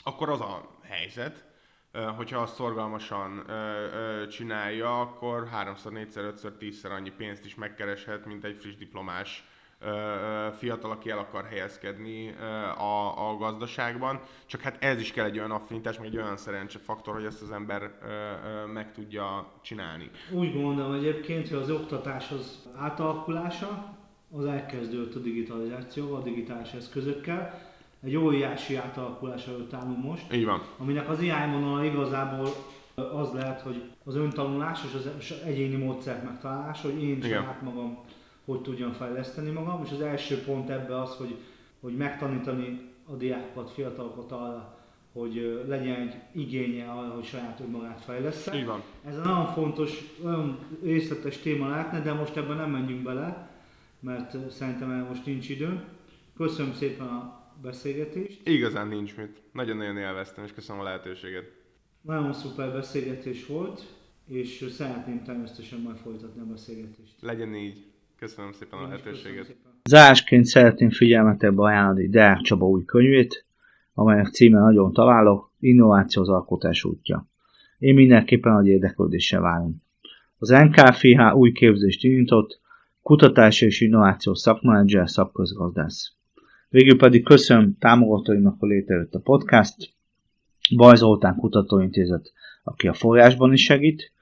akkor 0.04 0.28
az 0.28 0.40
a 0.40 0.70
helyzet, 0.82 1.49
hogyha 2.16 2.38
azt 2.38 2.54
szorgalmasan 2.54 3.46
csinálja, 4.30 5.00
akkor 5.00 5.48
háromszor, 5.48 5.92
négyszer, 5.92 6.24
ötször, 6.24 6.52
tízszer 6.52 6.92
annyi 6.92 7.10
pénzt 7.10 7.44
is 7.44 7.54
megkereshet, 7.54 8.26
mint 8.26 8.44
egy 8.44 8.56
friss 8.56 8.74
diplomás 8.74 9.44
fiatal, 10.58 10.90
aki 10.90 11.10
el 11.10 11.18
akar 11.18 11.44
helyezkedni 11.44 12.34
a, 12.78 13.28
a 13.30 13.36
gazdaságban. 13.36 14.20
Csak 14.46 14.60
hát 14.60 14.84
ez 14.84 15.00
is 15.00 15.12
kell 15.12 15.24
egy 15.24 15.38
olyan 15.38 15.50
affinitás, 15.50 15.98
meg 15.98 16.06
egy 16.06 16.16
olyan 16.16 16.36
szerencsefaktor, 16.36 17.14
hogy 17.14 17.24
ezt 17.24 17.42
az 17.42 17.50
ember 17.50 17.90
meg 18.72 18.92
tudja 18.92 19.52
csinálni. 19.62 20.10
Úgy 20.32 20.52
gondolom 20.52 20.92
egyébként, 20.92 21.48
hogy 21.48 21.58
az 21.58 21.70
oktatás 21.70 22.30
az 22.30 22.68
átalakulása, 22.76 23.98
az 24.32 24.44
elkezdődött 24.44 25.14
a 25.14 25.18
digitalizációval, 25.18 26.20
a 26.20 26.22
digitális 26.22 26.72
eszközökkel, 26.72 27.69
egy 28.04 28.16
óriási 28.16 28.76
átalakulás 28.76 29.46
előtt 29.46 29.72
állunk 29.72 30.04
most. 30.04 30.32
Így 30.32 30.44
van. 30.44 30.62
Aminek 30.78 31.08
az 31.08 31.20
irányvonala 31.20 31.84
igazából 31.84 32.48
az 32.94 33.32
lehet, 33.32 33.60
hogy 33.60 33.82
az 34.04 34.16
öntanulás 34.16 34.80
és 34.88 34.94
az 34.94 35.32
egyéni 35.44 35.76
módszert 35.84 36.24
megtalálása, 36.24 36.90
hogy 36.90 37.02
én 37.02 37.22
saját 37.22 37.62
magam 37.62 37.98
hogy 38.50 38.60
tudjam 38.60 38.92
fejleszteni 38.92 39.50
magam, 39.50 39.82
és 39.84 39.90
az 39.90 40.00
első 40.00 40.42
pont 40.42 40.70
ebbe 40.70 41.00
az, 41.00 41.14
hogy, 41.14 41.36
hogy 41.80 41.96
megtanítani 41.96 42.80
a 43.06 43.12
diákokat, 43.12 43.70
fiatalokat 43.70 44.32
arra, 44.32 44.78
hogy 45.12 45.64
legyen 45.66 46.00
egy 46.00 46.14
igénye 46.32 46.90
arra, 46.90 47.14
hogy 47.14 47.24
saját 47.24 47.60
önmagát 47.60 48.00
fejlesz. 48.04 48.50
Így 48.54 48.66
van. 48.66 48.82
Ez 49.06 49.16
egy 49.16 49.24
nagyon 49.24 49.46
fontos, 49.46 50.14
olyan 50.24 50.58
részletes 50.82 51.38
téma 51.38 51.68
lehetne, 51.68 52.00
de 52.00 52.12
most 52.12 52.36
ebben 52.36 52.56
nem 52.56 52.70
menjünk 52.70 53.02
bele, 53.02 53.50
mert 54.00 54.50
szerintem 54.50 55.06
most 55.08 55.26
nincs 55.26 55.48
idő. 55.48 55.84
Köszönöm 56.36 56.72
szépen 56.74 57.06
a 57.06 57.39
beszélgetést. 57.62 58.48
Igazán 58.48 58.88
nincs 58.88 59.16
mit. 59.16 59.42
Nagyon-nagyon 59.52 59.96
élveztem, 59.96 60.44
és 60.44 60.52
köszönöm 60.52 60.80
a 60.80 60.84
lehetőséget. 60.84 61.44
Nagyon 62.00 62.32
szuper 62.32 62.72
beszélgetés 62.72 63.46
volt, 63.46 63.82
és 64.26 64.66
szeretném 64.70 65.22
természetesen 65.22 65.80
majd 65.80 65.96
folytatni 65.96 66.40
a 66.40 66.44
beszélgetést. 66.44 67.14
Legyen 67.20 67.54
így. 67.54 67.84
Köszönöm 68.18 68.52
szépen 68.52 68.78
a 68.78 68.82
lehetőséget. 68.82 69.56
Zárásként 69.84 70.44
szeretném 70.44 70.90
figyelmetekbe 70.90 71.62
ajánlani 71.62 72.08
Deák 72.08 72.40
Csaba 72.40 72.66
új 72.66 72.84
könyvét, 72.84 73.44
amelynek 73.94 74.26
címe 74.26 74.58
nagyon 74.58 74.92
találó, 74.92 75.50
Innováció 75.60 76.22
az 76.22 76.28
alkotás 76.28 76.84
útja. 76.84 77.28
Én 77.78 77.94
mindenképpen 77.94 78.52
nagy 78.52 78.66
érdeklődéssel 78.66 79.40
várom. 79.40 79.82
Az 80.38 80.48
NKFH 80.48 81.34
új 81.34 81.52
képzést 81.52 82.04
indított, 82.04 82.60
kutatási 83.02 83.66
és 83.66 83.80
innovációs 83.80 84.38
szakmenedzser, 84.38 85.10
szakközgazdász. 85.10 86.19
Végül 86.70 86.98
pedig 86.98 87.24
köszönöm 87.24 87.76
támogatóimnak, 87.78 88.56
hogy 88.58 88.68
létrejött 88.68 89.14
a 89.14 89.20
podcast, 89.20 89.76
Baj 90.76 90.96
Zoltán 90.96 91.36
Kutatóintézet, 91.36 92.32
aki 92.62 92.88
a 92.88 92.92
forrásban 92.92 93.52
is 93.52 93.62
segít, 93.62 94.12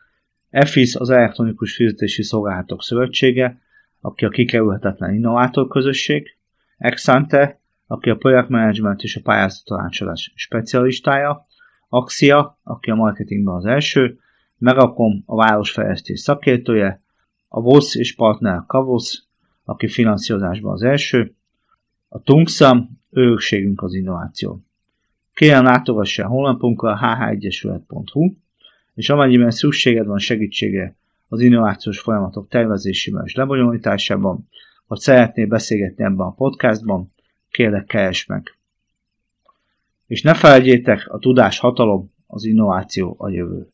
EFIS 0.51 0.95
az 0.95 1.11
Elektronikus 1.11 1.75
Fizetési 1.75 2.23
Szolgálatok 2.23 2.83
Szövetsége, 2.83 3.61
aki 4.01 4.25
a 4.25 4.29
kikerülhetetlen 4.29 5.15
innovátor 5.15 5.69
közösség, 5.69 6.37
Exante, 6.79 7.61
aki 7.87 8.11
a 8.11 8.17
projektmenedzsment 8.17 9.03
és 9.03 9.17
a 9.17 9.21
pályázataláncsolás 9.23 10.33
specialistája, 10.35 11.47
Axia, 11.89 12.59
aki 12.63 12.91
a 12.91 12.95
marketingben 12.95 13.55
az 13.55 13.65
első, 13.65 14.19
Megacom, 14.59 15.23
a 15.27 15.37
városfejlesztés 15.37 16.21
szakértője, 16.21 17.03
a 17.49 17.61
VOSZ 17.61 17.95
és 17.95 18.15
partner 18.15 18.63
Kavosz, 18.67 19.27
aki 19.65 19.89
finanszírozásban 19.89 20.73
az 20.73 20.83
első, 20.83 21.37
a 22.09 22.23
Tungsam, 22.23 23.01
örökségünk 23.11 23.83
az 23.83 23.95
innováció. 23.95 24.63
Kérem 25.35 25.65
látogassa 25.65 26.25
a 26.25 26.29
honlapunkra 26.29 26.97
hhegyesület.hu, 26.97 28.33
és 28.95 29.11
amennyiben 29.11 29.51
szükséged 29.51 30.07
van 30.07 30.19
segítségre 30.19 30.97
az 31.29 31.41
innovációs 31.41 32.01
folyamatok 32.01 32.49
tervezésében 32.49 33.23
és 33.25 33.35
lebonyolításában, 33.35 34.49
vagy 34.87 34.99
szeretnél 34.99 35.47
beszélgetni 35.47 36.05
ebben 36.05 36.27
a 36.27 36.35
podcastban, 36.35 37.13
kérlek 37.51 37.85
keres 37.85 38.27
meg. 38.27 38.57
És 40.07 40.23
ne 40.23 40.35
felejtjétek, 40.35 41.09
a 41.09 41.19
tudás 41.19 41.59
hatalom, 41.59 42.13
az 42.27 42.45
innováció 42.45 43.17
a 43.19 43.29
jövő. 43.29 43.69